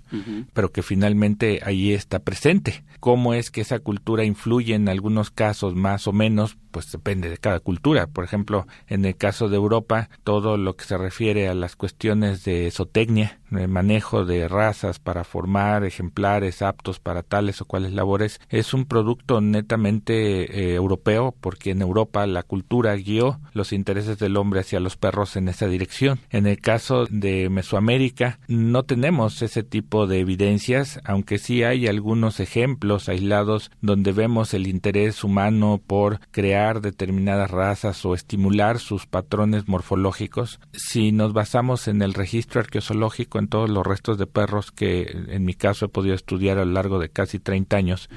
pero 0.54 0.72
que 0.72 0.82
finalmente 0.82 1.60
allí 1.62 1.92
está 1.92 2.20
presente. 2.20 2.82
¿Cómo 3.00 3.34
es 3.34 3.50
que 3.50 3.60
esa 3.60 3.80
cultura 3.80 4.24
influye 4.24 4.74
en 4.74 4.88
algunos 4.88 5.30
casos 5.30 5.74
más 5.74 6.08
o 6.08 6.12
menos? 6.12 6.56
Pues 6.70 6.90
depende 6.90 7.28
de 7.28 7.36
cada 7.36 7.60
cultura. 7.60 8.06
Por 8.06 8.24
ejemplo, 8.24 8.66
en 8.88 9.04
el 9.04 9.14
caso 9.14 9.48
de 9.48 9.56
Europa, 9.56 10.08
todo 10.24 10.56
lo 10.56 10.74
que 10.74 10.84
se 10.84 10.96
refiere 10.96 11.48
a 11.48 11.54
las 11.54 11.76
cuestiones 11.76 12.44
de 12.44 12.70
zootecnia, 12.70 13.37
el 13.50 13.68
manejo 13.68 14.24
de 14.24 14.48
razas 14.48 14.98
para 14.98 15.24
formar 15.24 15.84
ejemplares 15.84 16.62
aptos 16.62 17.00
para 17.00 17.22
tales 17.22 17.60
o 17.60 17.64
cuales 17.64 17.92
labores, 17.92 18.40
es 18.48 18.74
un 18.74 18.84
producto 18.84 19.40
netamente 19.40 20.72
eh, 20.72 20.74
europeo 20.74 21.34
porque 21.40 21.70
en 21.70 21.82
Europa 21.82 22.26
la 22.26 22.42
cultura 22.42 22.94
guió 22.96 23.40
los 23.52 23.72
intereses 23.72 24.18
del 24.18 24.36
hombre 24.36 24.60
hacia 24.60 24.80
los 24.80 24.96
perros 24.96 25.36
en 25.36 25.48
esa 25.48 25.66
dirección. 25.66 26.20
En 26.30 26.46
el 26.46 26.60
caso 26.60 27.06
de 27.10 27.48
Mesoamérica 27.48 28.38
no 28.48 28.84
tenemos 28.84 29.42
ese 29.42 29.62
tipo 29.62 30.06
de 30.06 30.20
evidencias, 30.20 31.00
aunque 31.04 31.38
sí 31.38 31.62
hay 31.62 31.86
algunos 31.86 32.40
ejemplos 32.40 33.08
aislados 33.08 33.70
donde 33.80 34.12
vemos 34.12 34.54
el 34.54 34.66
interés 34.66 35.24
humano 35.24 35.80
por 35.86 36.20
crear 36.30 36.80
determinadas 36.80 37.50
razas 37.50 38.04
o 38.04 38.14
estimular 38.14 38.78
sus 38.78 39.06
patrones 39.06 39.68
morfológicos. 39.68 40.60
Si 40.72 41.12
nos 41.12 41.32
basamos 41.32 41.88
en 41.88 42.02
el 42.02 42.14
registro 42.14 42.60
arqueológico 42.60 43.37
en 43.38 43.48
todos 43.48 43.70
los 43.70 43.86
restos 43.86 44.18
de 44.18 44.26
perros 44.26 44.72
que 44.72 45.24
en 45.28 45.44
mi 45.44 45.54
caso 45.54 45.86
he 45.86 45.88
podido 45.88 46.14
estudiar 46.14 46.58
a 46.58 46.64
lo 46.64 46.72
largo 46.72 46.98
de 46.98 47.10
casi 47.10 47.38
30 47.38 47.76
años, 47.76 48.08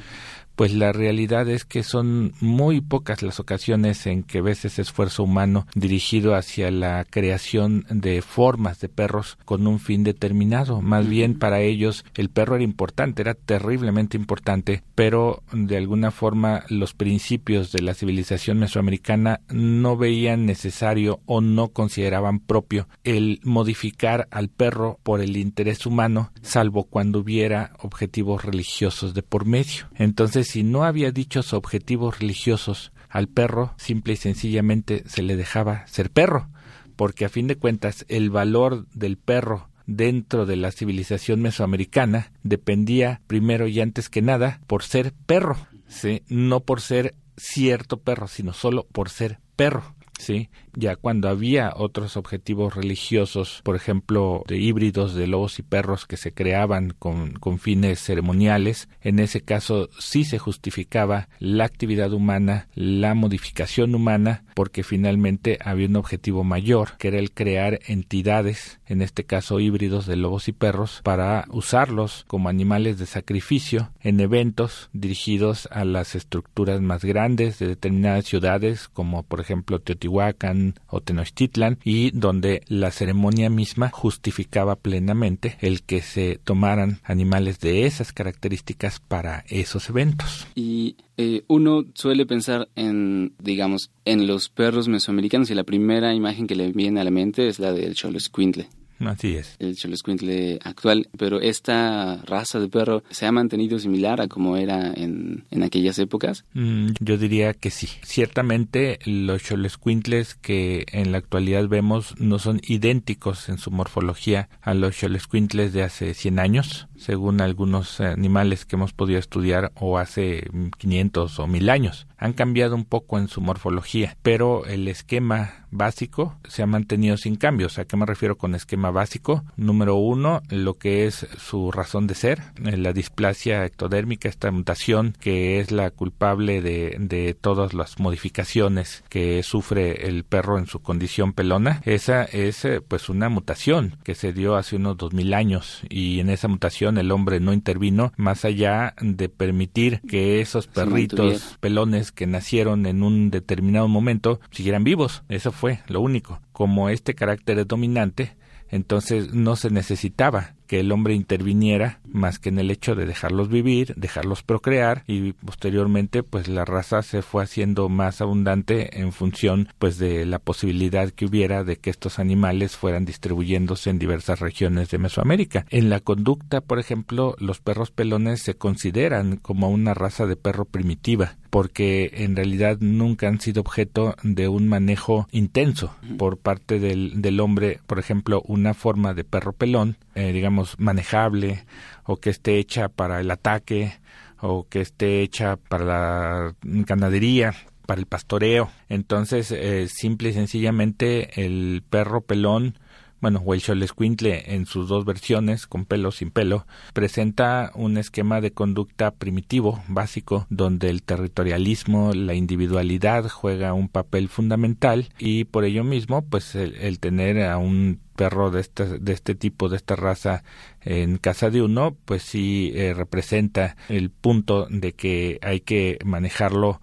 pues 0.56 0.74
la 0.74 0.92
realidad 0.92 1.50
es 1.50 1.66
que 1.66 1.84
son 1.84 2.34
muy 2.40 2.82
pocas 2.82 3.22
las 3.22 3.40
ocasiones 3.40 4.06
en 4.06 4.24
que 4.24 4.42
ves 4.42 4.66
ese 4.66 4.82
esfuerzo 4.82 5.24
humano 5.24 5.68
dirigido 5.76 6.36
hacia 6.36 6.72
la 6.72 7.06
creación 7.06 7.86
de 7.90 8.22
formas 8.22 8.80
de 8.80 8.90
perros 8.90 9.38
con 9.46 9.68
un 9.68 9.80
fin 9.80 10.04
determinado. 10.04 10.82
Más 10.82 11.08
bien 11.08 11.38
para 11.38 11.62
ellos 11.62 12.06
el 12.16 12.30
perro 12.30 12.56
era 12.56 12.64
importante, 12.64 13.22
era 13.22 13.34
terriblemente 13.34 14.18
importante, 14.18 14.84
pero 14.96 15.44
de 15.52 15.78
alguna 15.78 16.12
forma 16.12 16.64
los 16.70 16.94
principios 16.94 17.72
de 17.72 17.82
la 17.82 17.94
civilización 17.94 18.60
mesoamericana 18.60 19.42
no 19.50 19.98
veían 19.98 20.46
necesario 20.46 21.22
o 21.26 21.42
no 21.42 21.70
consideraban 21.70 22.40
propio 22.40 22.88
el 23.04 23.40
modificar 23.44 24.28
al 24.32 24.50
perro 24.50 25.00
por 25.04 25.22
el 25.22 25.38
interés 25.38 25.86
humano, 25.86 26.32
salvo 26.42 26.84
cuando 26.84 27.20
hubiera 27.20 27.74
objetivos 27.80 28.44
religiosos 28.44 29.14
de 29.14 29.24
por 29.24 29.46
medio. 29.46 29.90
Entonces 29.96 30.41
si 30.44 30.64
no 30.64 30.84
había 30.84 31.12
dichos 31.12 31.54
objetivos 31.54 32.20
religiosos 32.20 32.92
al 33.10 33.28
perro, 33.28 33.74
simple 33.78 34.14
y 34.14 34.18
sencillamente 34.18 35.04
se 35.08 35.22
le 35.22 35.36
dejaba 35.36 35.86
ser 35.88 36.12
perro, 36.12 36.50
porque 36.96 37.26
a 37.26 37.30
fin 37.30 37.48
de 37.48 37.58
cuentas 37.58 38.06
el 38.08 38.30
valor 38.30 38.88
del 38.94 39.18
perro 39.18 39.70
dentro 39.86 40.46
de 40.46 40.56
la 40.56 40.72
civilización 40.72 41.42
mesoamericana 41.42 42.32
dependía 42.44 43.22
primero 43.28 43.68
y 43.68 43.82
antes 43.82 44.10
que 44.10 44.22
nada 44.22 44.62
por 44.68 44.84
ser 44.84 45.14
perro, 45.26 45.58
¿sí? 45.88 46.24
no 46.28 46.62
por 46.62 46.82
ser 46.82 47.16
cierto 47.38 48.00
perro, 48.00 48.28
sino 48.28 48.54
solo 48.54 48.88
por 48.92 49.10
ser 49.10 49.40
perro. 49.56 49.96
¿sí? 50.20 50.50
Ya 50.74 50.96
cuando 50.96 51.28
había 51.30 51.74
otros 51.76 52.18
objetivos 52.18 52.76
religiosos, 52.76 53.62
por 53.64 53.76
ejemplo, 53.76 54.44
de 54.48 54.58
híbridos 54.58 55.14
de 55.14 55.28
lobos 55.28 55.60
y 55.60 55.64
perros 55.64 56.06
que 56.06 56.18
se 56.18 56.34
creaban 56.34 56.94
con, 56.98 57.40
fines 57.60 58.00
ceremoniales, 58.00 58.88
en 59.02 59.20
ese 59.20 59.42
caso 59.42 59.90
sí 60.00 60.24
se 60.24 60.40
justificaba 60.40 61.28
la 61.40 61.66
actividad 61.66 62.14
humana, 62.14 62.68
la 62.74 63.14
modificación 63.14 63.94
humana 63.94 64.44
porque 64.56 64.84
finalmente 64.84 65.60
había 65.64 65.88
un 65.88 65.98
objetivo 65.98 66.44
mayor, 66.44 66.98
que 66.98 67.10
era 67.10 67.20
el 67.20 67.32
crear 67.32 67.80
entidades, 67.88 68.80
en 68.86 69.02
este 69.02 69.26
caso 69.26 69.60
híbridos 69.60 70.06
de 70.06 70.16
lobos 70.16 70.48
y 70.48 70.54
perros, 70.54 71.02
para 71.04 71.46
usarlos 71.50 72.26
como 72.28 72.50
animales 72.50 72.98
de 72.98 73.06
sacrificio 73.06 73.92
en 74.00 74.20
eventos 74.20 74.90
dirigidos 74.94 75.68
a 75.72 75.86
las 75.86 76.16
estructuras 76.16 76.82
más 76.82 77.04
grandes 77.04 77.60
de 77.60 77.68
determinadas 77.68 78.26
ciudades, 78.26 78.88
como 78.88 79.24
por 79.24 79.40
ejemplo 79.40 79.80
Teotihuacán 79.80 80.61
o 80.88 81.02
Tenochtitlan, 81.02 81.80
y 81.84 82.12
donde 82.12 82.62
la 82.68 82.92
ceremonia 82.92 83.50
misma 83.50 83.90
justificaba 83.90 84.76
plenamente 84.76 85.58
el 85.62 85.84
que 85.84 86.02
se 86.02 86.40
tomaran 86.44 87.00
animales 87.04 87.60
de 87.60 87.86
esas 87.86 88.14
características 88.14 89.00
para 89.00 89.44
esos 89.48 89.90
eventos. 89.90 90.48
Y 90.56 90.96
eh, 91.18 91.44
uno 91.48 91.86
suele 91.94 92.26
pensar 92.26 92.70
en, 92.76 93.34
digamos, 93.40 93.92
en 94.06 94.28
los 94.28 94.50
perros 94.50 94.88
mesoamericanos 94.88 95.52
y 95.52 95.56
la 95.56 95.64
primera 95.64 96.14
imagen 96.14 96.48
que 96.48 96.56
le 96.56 96.72
viene 96.72 97.00
a 97.02 97.04
la 97.04 97.12
mente 97.12 97.48
es 97.48 97.60
la 97.60 97.74
del 97.74 97.96
Cholo 97.96 98.20
Squintle. 98.20 98.68
Así 99.06 99.36
es. 99.36 99.56
El 99.60 99.76
Xoloscuintle 99.76 100.60
actual, 100.64 101.10
pero 101.18 101.40
esta 101.40 102.18
raza 102.26 102.60
de 102.60 102.70
perro 102.70 103.04
se 103.10 103.26
ha 103.26 103.32
mantenido 103.32 103.80
similar 103.80 104.22
a 104.22 104.28
como 104.28 104.58
era 104.58 104.94
en, 104.94 105.44
en 105.52 105.64
aquellas 105.64 106.00
épocas. 106.00 106.46
Mm, 106.54 106.90
yo 107.00 107.18
diría 107.18 107.54
que 107.54 107.72
sí. 107.72 107.88
Ciertamente 108.04 109.00
los 109.06 109.42
Xoloscuintles 109.42 110.36
que 110.36 110.86
en 110.92 111.12
la 111.12 111.18
actualidad 111.18 111.68
vemos 111.68 112.16
no 112.20 112.40
son 112.40 112.62
idénticos 112.68 113.50
en 113.50 113.58
su 113.58 113.72
morfología 113.72 114.50
a 114.62 114.74
los 114.74 114.96
Xoloscuintles 114.96 115.74
de 115.74 115.84
hace 115.84 116.14
100 116.14 116.40
años, 116.40 116.88
según 116.98 117.42
algunos 117.42 118.00
animales 118.00 118.66
que 118.66 118.76
hemos 118.76 118.94
podido 118.94 119.20
estudiar 119.20 119.72
o 119.76 119.98
hace 119.98 120.50
500 120.78 121.40
o 121.40 121.48
1000 121.48 121.70
años. 121.70 122.08
Han 122.22 122.34
cambiado 122.34 122.76
un 122.76 122.86
poco 122.86 123.20
en 123.20 123.28
su 123.28 123.42
morfología, 123.42 124.16
pero 124.22 124.66
el 124.66 124.88
esquema 124.88 125.66
básico 125.72 126.38
se 126.48 126.62
ha 126.62 126.68
mantenido 126.68 127.18
sin 127.18 127.36
cambios. 127.36 127.80
¿A 127.80 127.86
qué 127.86 127.98
me 127.98 128.06
refiero 128.06 128.38
con 128.38 128.54
esquema 128.54 128.92
básico? 128.92 129.44
Número 129.56 129.96
uno, 129.96 130.42
lo 130.50 130.76
que 130.76 131.08
es 131.08 131.28
su 131.38 131.72
razón 131.72 132.08
de 132.08 132.16
ser, 132.16 132.42
eh, 132.64 132.78
la 132.78 132.94
displasia 132.94 133.66
ectodérmica, 133.66 134.30
esta 134.30 134.52
mutación 134.52 135.16
que 135.20 135.60
es 135.60 135.72
la 135.72 135.90
culpable 135.90 136.62
de, 136.62 136.98
de 137.00 137.34
todas 137.34 137.74
las 137.74 138.00
modificaciones 138.00 139.04
que 139.10 139.42
sufre 139.44 140.08
el 140.08 140.24
perro 140.24 140.60
en 140.60 140.68
su 140.68 140.80
condición 140.80 141.34
pelona. 141.34 141.82
Esa 141.86 142.24
es 142.24 142.66
eh, 142.66 142.82
pues 142.82 143.10
una 143.10 143.30
mutación 143.30 143.98
que 144.04 144.14
se 144.14 144.34
dio 144.34 144.56
hace 144.56 144.76
unos 144.76 144.98
dos 144.98 145.14
mil 145.14 145.34
años 145.34 145.82
y 145.90 146.20
en 146.20 146.30
esa 146.30 146.48
mutación 146.48 146.98
el 146.98 147.12
hombre 147.12 147.40
no 147.40 147.54
intervino 147.54 148.12
más 148.18 148.46
allá 148.46 148.94
de 149.02 149.30
permitir 149.30 150.02
que 150.08 150.42
esos 150.42 150.68
perritos 150.68 151.58
pelones 151.60 152.11
que 152.14 152.28
nacieron 152.28 152.86
en 152.86 153.04
un 153.04 153.32
determinado 153.32 153.88
momento 153.88 154.40
siguieran 154.52 154.84
vivos. 154.84 155.24
Eso 155.30 155.52
fue 155.52 155.80
lo 155.88 156.02
único. 156.02 156.42
Como 156.52 156.90
este 156.90 157.16
carácter 157.16 157.60
es 157.60 157.68
dominante, 157.68 158.36
entonces 158.70 159.34
no 159.34 159.56
se 159.56 159.70
necesitaba 159.70 160.56
que 160.68 160.80
el 160.80 160.92
hombre 160.92 161.14
interviniera 161.14 162.00
más 162.12 162.40
que 162.40 162.50
en 162.50 162.60
el 162.60 162.72
hecho 162.72 162.96
de 162.96 163.06
dejarlos 163.06 163.50
vivir, 163.50 163.94
dejarlos 163.96 164.44
procrear 164.44 165.04
y 165.08 165.34
posteriormente 165.34 166.24
pues 166.24 166.48
la 166.48 166.66
raza 166.66 167.02
se 167.02 167.22
fue 167.22 167.44
haciendo 167.44 167.90
más 167.90 168.22
abundante 168.22 169.00
en 169.00 169.12
función 169.12 169.70
pues 169.80 169.98
de 169.98 170.26
la 170.26 170.40
posibilidad 170.40 171.10
que 171.10 171.26
hubiera 171.26 171.64
de 171.64 171.78
que 171.78 171.90
estos 171.90 172.20
animales 172.20 172.78
fueran 172.78 173.06
distribuyéndose 173.06 173.90
en 173.90 174.00
diversas 174.00 174.40
regiones 174.40 174.90
de 174.90 174.98
Mesoamérica. 174.98 175.66
En 175.70 175.90
la 175.90 176.00
conducta, 176.00 176.62
por 176.62 176.80
ejemplo, 176.80 177.36
los 177.40 177.60
perros 177.60 177.92
pelones 177.92 178.42
se 178.42 178.56
consideran 178.56 179.38
como 179.38 179.70
una 179.70 179.94
raza 179.94 180.26
de 180.26 180.36
perro 180.36 180.66
primitiva 180.66 181.36
porque 181.52 182.10
en 182.14 182.36
realidad 182.36 182.78
nunca 182.80 183.28
han 183.28 183.42
sido 183.42 183.60
objeto 183.60 184.16
de 184.24 184.48
un 184.48 184.70
manejo 184.70 185.28
intenso 185.32 185.94
por 186.18 186.38
parte 186.38 186.80
del, 186.80 187.22
del 187.22 187.42
hombre, 187.42 187.80
por 187.86 188.00
ejemplo, 188.00 188.42
una 188.48 188.74
forma 188.74 189.14
de 189.14 189.26
perro 189.26 189.52
pelón, 189.52 189.98
eh, 190.16 190.32
digamos, 190.32 190.80
manejable 190.80 191.66
o 192.06 192.18
que 192.18 192.30
esté 192.30 192.60
hecha 192.60 192.90
para 192.90 193.20
el 193.20 193.32
ataque 193.32 193.94
o 194.40 194.68
que 194.68 194.82
esté 194.82 195.22
hecha 195.22 195.58
para 195.58 195.86
la 195.86 196.56
ganadería, 196.62 197.54
para 197.86 198.00
el 198.00 198.08
pastoreo. 198.08 198.72
Entonces, 198.90 199.52
eh, 199.52 199.88
simple 199.88 200.30
y 200.30 200.34
sencillamente 200.34 201.46
el 201.46 201.84
perro 201.90 202.22
pelón 202.22 202.76
bueno, 203.22 203.42
o 203.46 203.54
el 203.54 203.62
Xolescuintle 203.62 204.56
en 204.56 204.66
sus 204.66 204.90
dos 204.90 205.06
versiones, 205.06 205.68
con 205.68 205.86
pelo 205.86 206.12
sin 206.12 206.32
pelo, 206.32 206.66
presenta 206.94 207.72
un 207.76 207.98
esquema 207.98 208.42
de 208.42 208.52
conducta 208.52 209.12
primitivo, 209.12 209.84
básico, 209.88 210.48
donde 210.50 210.90
el 210.90 211.04
territorialismo, 211.04 212.14
la 212.14 212.34
individualidad 212.34 213.30
juega 213.30 213.74
un 213.74 213.90
papel 213.90 214.28
fundamental 214.28 215.10
y 215.20 215.46
por 215.46 215.66
ello 215.66 215.84
mismo, 215.84 216.24
pues 216.24 216.56
el, 216.56 217.00
tener 217.00 217.44
a 217.44 217.58
un 217.58 218.00
perro 218.16 218.52
de 218.52 218.62
este, 218.62 219.00
de 219.00 219.14
este 219.14 219.36
tipo, 219.36 219.70
de 219.70 219.78
esta 219.78 219.96
raza 219.96 220.44
en 220.82 221.18
casa 221.18 221.50
de 221.50 221.62
uno, 221.62 221.96
pues 222.06 222.24
sí 222.24 222.72
eh, 222.76 222.94
representa 222.94 223.76
el 223.88 224.10
punto 224.10 224.68
de 224.70 224.94
que 224.94 225.40
hay 225.42 225.62
que 225.62 226.00
manejarlo 226.04 226.82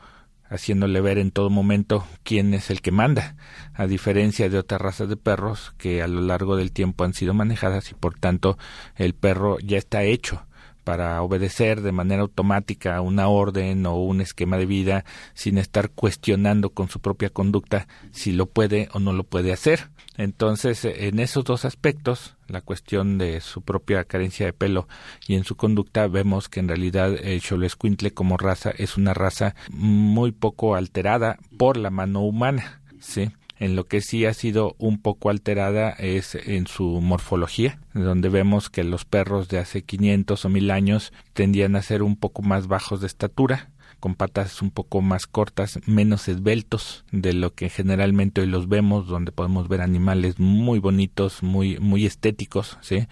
haciéndole 0.48 1.00
ver 1.00 1.18
en 1.18 1.30
todo 1.30 1.50
momento 1.50 2.06
quién 2.22 2.54
es 2.54 2.70
el 2.70 2.80
que 2.80 2.90
manda, 2.90 3.37
a 3.74 3.87
diferencia 3.87 4.48
de 4.48 4.58
otras 4.58 4.80
razas 4.80 5.08
de 5.08 5.16
perros 5.16 5.74
que 5.78 6.02
a 6.02 6.08
lo 6.08 6.20
largo 6.20 6.56
del 6.56 6.72
tiempo 6.72 7.04
han 7.04 7.14
sido 7.14 7.34
manejadas 7.34 7.90
y 7.90 7.94
por 7.94 8.18
tanto 8.18 8.58
el 8.96 9.14
perro 9.14 9.58
ya 9.61 9.78
está 9.78 10.02
hecho 10.02 10.47
para 10.88 11.20
obedecer 11.20 11.83
de 11.83 11.92
manera 11.92 12.22
automática 12.22 13.03
una 13.03 13.29
orden 13.29 13.85
o 13.85 13.96
un 13.96 14.22
esquema 14.22 14.57
de 14.57 14.64
vida 14.64 15.05
sin 15.35 15.59
estar 15.59 15.90
cuestionando 15.90 16.70
con 16.70 16.88
su 16.88 17.01
propia 17.01 17.29
conducta 17.29 17.87
si 18.11 18.33
lo 18.33 18.46
puede 18.46 18.88
o 18.94 18.98
no 18.98 19.12
lo 19.12 19.24
puede 19.24 19.53
hacer. 19.53 19.90
Entonces, 20.16 20.87
en 20.87 21.20
esos 21.20 21.44
dos 21.44 21.66
aspectos, 21.66 22.37
la 22.46 22.62
cuestión 22.62 23.18
de 23.18 23.42
su 23.42 23.61
propia 23.61 24.03
carencia 24.05 24.46
de 24.46 24.55
pelo 24.55 24.88
y 25.27 25.35
en 25.35 25.44
su 25.44 25.57
conducta, 25.57 26.09
vemos 26.09 26.48
que 26.48 26.61
en 26.61 26.68
realidad 26.68 27.14
el 27.22 27.42
Xolescuintle 27.42 28.14
como 28.14 28.38
raza 28.38 28.70
es 28.70 28.96
una 28.96 29.12
raza 29.12 29.55
muy 29.68 30.33
poco 30.33 30.74
alterada 30.74 31.37
por 31.59 31.77
la 31.77 31.90
mano 31.90 32.22
humana, 32.22 32.81
¿sí? 32.98 33.31
En 33.59 33.75
lo 33.75 33.87
que 33.87 34.01
sí 34.01 34.25
ha 34.25 34.35
sido 34.35 34.77
un 34.79 35.01
poco 35.01 35.31
alterada 35.31 35.90
es 35.90 36.37
en 36.37 36.66
su 36.66 37.01
morfología, 37.01 37.81
donde 37.92 38.29
vemos 38.29 38.71
que 38.71 38.85
los 38.85 39.05
perros 39.05 39.49
de 39.49 39.59
hace 39.59 39.83
500 39.83 40.44
o 40.44 40.49
1000 40.49 40.71
años 40.71 41.12
tendían 41.33 41.75
a 41.75 41.83
ser 41.83 42.03
un 42.03 42.16
poco 42.16 42.42
más 42.42 42.68
bajos 42.68 43.01
de 43.01 43.09
estatura, 43.09 43.71
con 44.00 44.14
patas 44.14 44.62
un 44.62 44.70
poco 44.70 45.00
más 45.00 45.26
cortas, 45.26 45.80
menos 45.87 46.28
esbeltos 46.28 47.04
de 47.12 47.32
lo 47.32 47.54
que 47.54 47.68
generalmente 47.68 48.40
hoy 48.40 48.46
los 48.46 48.68
vemos, 48.68 49.06
donde 49.06 49.32
podemos 49.32 49.68
ver 49.68 49.80
animales 49.80 50.38
muy 50.38 50.78
bonitos, 50.78 51.42
muy 51.42 51.78
muy 51.78 52.06
estéticos, 52.06 52.78
¿sí? 52.80 53.06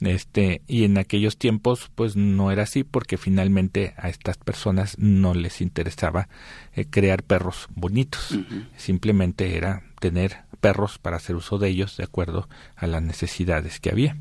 Este, 0.00 0.60
y 0.66 0.84
en 0.84 0.98
aquellos 0.98 1.38
tiempos 1.38 1.90
pues 1.94 2.16
no 2.16 2.50
era 2.50 2.64
así 2.64 2.84
porque 2.84 3.16
finalmente 3.16 3.94
a 3.96 4.08
estas 4.08 4.36
personas 4.36 4.98
no 4.98 5.34
les 5.34 5.60
interesaba 5.60 6.28
eh, 6.74 6.84
crear 6.84 7.22
perros 7.22 7.68
bonitos, 7.74 8.38
simplemente 8.76 9.56
era 9.56 9.82
tener 10.00 10.44
perros 10.60 10.98
para 10.98 11.16
hacer 11.16 11.36
uso 11.36 11.58
de 11.58 11.68
ellos 11.68 11.96
de 11.96 12.04
acuerdo 12.04 12.48
a 12.76 12.86
las 12.86 13.02
necesidades 13.02 13.80
que 13.80 13.90
había. 13.90 14.16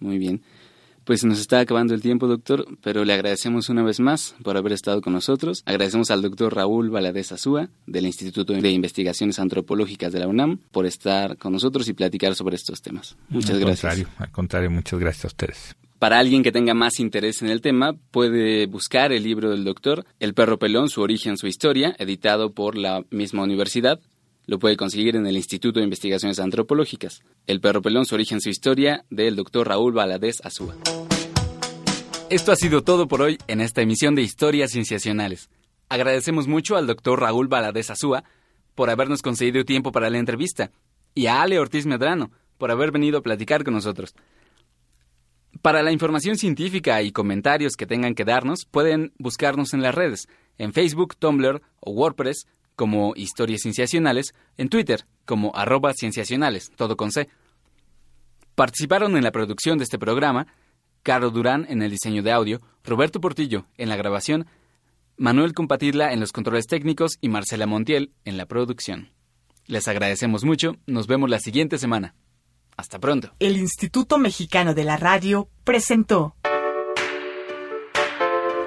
Muy 0.00 0.18
bien. 0.18 0.42
Pues 1.04 1.24
nos 1.24 1.40
está 1.40 1.60
acabando 1.60 1.94
el 1.94 2.02
tiempo, 2.02 2.26
doctor, 2.26 2.66
pero 2.82 3.04
le 3.04 3.12
agradecemos 3.12 3.68
una 3.68 3.82
vez 3.82 4.00
más 4.00 4.34
por 4.42 4.56
haber 4.56 4.72
estado 4.72 5.00
con 5.00 5.12
nosotros. 5.12 5.62
Agradecemos 5.66 6.10
al 6.10 6.22
doctor 6.22 6.54
Raúl 6.54 6.90
Valadez 6.90 7.32
Azúa, 7.32 7.68
del 7.86 8.06
Instituto 8.06 8.52
de 8.52 8.70
Investigaciones 8.70 9.38
Antropológicas 9.38 10.12
de 10.12 10.20
la 10.20 10.28
UNAM, 10.28 10.58
por 10.70 10.86
estar 10.86 11.36
con 11.36 11.52
nosotros 11.52 11.88
y 11.88 11.94
platicar 11.94 12.34
sobre 12.34 12.56
estos 12.56 12.82
temas. 12.82 13.16
Muchas 13.28 13.50
al 13.50 13.60
gracias. 13.60 13.80
Contrario, 13.80 14.08
al 14.18 14.30
contrario, 14.30 14.70
muchas 14.70 15.00
gracias 15.00 15.24
a 15.24 15.28
ustedes. 15.28 15.76
Para 16.00 16.18
alguien 16.18 16.42
que 16.42 16.50
tenga 16.50 16.72
más 16.72 16.98
interés 16.98 17.42
en 17.42 17.50
el 17.50 17.60
tema, 17.60 17.92
puede 18.10 18.64
buscar 18.64 19.12
el 19.12 19.22
libro 19.22 19.50
del 19.50 19.64
doctor, 19.64 20.06
El 20.18 20.32
perro 20.32 20.58
pelón, 20.58 20.88
su 20.88 21.02
origen, 21.02 21.36
su 21.36 21.46
historia, 21.46 21.94
editado 21.98 22.54
por 22.54 22.78
la 22.78 23.04
misma 23.10 23.42
universidad. 23.42 24.00
Lo 24.50 24.58
puede 24.58 24.76
conseguir 24.76 25.14
en 25.14 25.28
el 25.28 25.36
Instituto 25.36 25.78
de 25.78 25.84
Investigaciones 25.84 26.40
Antropológicas. 26.40 27.22
El 27.46 27.60
perro 27.60 27.82
pelón, 27.82 28.04
su 28.04 28.16
origen, 28.16 28.40
su 28.40 28.48
historia, 28.48 29.04
del 29.08 29.36
doctor 29.36 29.68
Raúl 29.68 29.92
Valadez 29.92 30.44
Azúa. 30.44 30.74
Esto 32.30 32.50
ha 32.50 32.56
sido 32.56 32.82
todo 32.82 33.06
por 33.06 33.22
hoy 33.22 33.38
en 33.46 33.60
esta 33.60 33.80
emisión 33.80 34.16
de 34.16 34.22
Historias 34.22 34.72
Cienciacionales. 34.72 35.50
Agradecemos 35.88 36.48
mucho 36.48 36.76
al 36.76 36.88
doctor 36.88 37.20
Raúl 37.20 37.46
Valadez 37.46 37.90
Azúa 37.90 38.24
por 38.74 38.90
habernos 38.90 39.22
concedido 39.22 39.64
tiempo 39.64 39.92
para 39.92 40.10
la 40.10 40.18
entrevista 40.18 40.72
y 41.14 41.26
a 41.26 41.42
Ale 41.42 41.60
Ortiz 41.60 41.86
Medrano 41.86 42.32
por 42.58 42.72
haber 42.72 42.90
venido 42.90 43.18
a 43.18 43.22
platicar 43.22 43.62
con 43.62 43.74
nosotros. 43.74 44.16
Para 45.62 45.84
la 45.84 45.92
información 45.92 46.36
científica 46.36 47.00
y 47.02 47.12
comentarios 47.12 47.76
que 47.76 47.86
tengan 47.86 48.16
que 48.16 48.24
darnos, 48.24 48.64
pueden 48.68 49.12
buscarnos 49.16 49.74
en 49.74 49.82
las 49.82 49.94
redes, 49.94 50.26
en 50.58 50.72
Facebook, 50.72 51.14
Tumblr 51.14 51.62
o 51.78 51.92
WordPress 51.92 52.48
como 52.80 53.12
Historias 53.14 53.60
Cienciacionales, 53.60 54.34
en 54.56 54.70
Twitter 54.70 55.04
como 55.26 55.54
arroba 55.54 55.92
cienciacionales, 55.92 56.72
todo 56.76 56.96
con 56.96 57.12
C. 57.12 57.28
Participaron 58.54 59.18
en 59.18 59.22
la 59.22 59.32
producción 59.32 59.76
de 59.76 59.84
este 59.84 59.98
programa 59.98 60.46
Caro 61.02 61.30
Durán 61.30 61.66
en 61.68 61.82
el 61.82 61.90
diseño 61.90 62.22
de 62.22 62.32
audio, 62.32 62.62
Roberto 62.82 63.20
Portillo 63.20 63.66
en 63.76 63.90
la 63.90 63.96
grabación, 63.96 64.46
Manuel 65.18 65.52
Compatidla 65.52 66.14
en 66.14 66.20
los 66.20 66.32
controles 66.32 66.66
técnicos 66.68 67.18
y 67.20 67.28
Marcela 67.28 67.66
Montiel 67.66 68.12
en 68.24 68.38
la 68.38 68.46
producción. 68.46 69.10
Les 69.66 69.86
agradecemos 69.86 70.44
mucho, 70.44 70.76
nos 70.86 71.06
vemos 71.06 71.28
la 71.28 71.38
siguiente 71.38 71.76
semana. 71.76 72.14
Hasta 72.78 72.98
pronto. 72.98 73.34
El 73.40 73.58
Instituto 73.58 74.16
Mexicano 74.16 74.72
de 74.72 74.84
la 74.84 74.96
Radio 74.96 75.50
presentó 75.64 76.34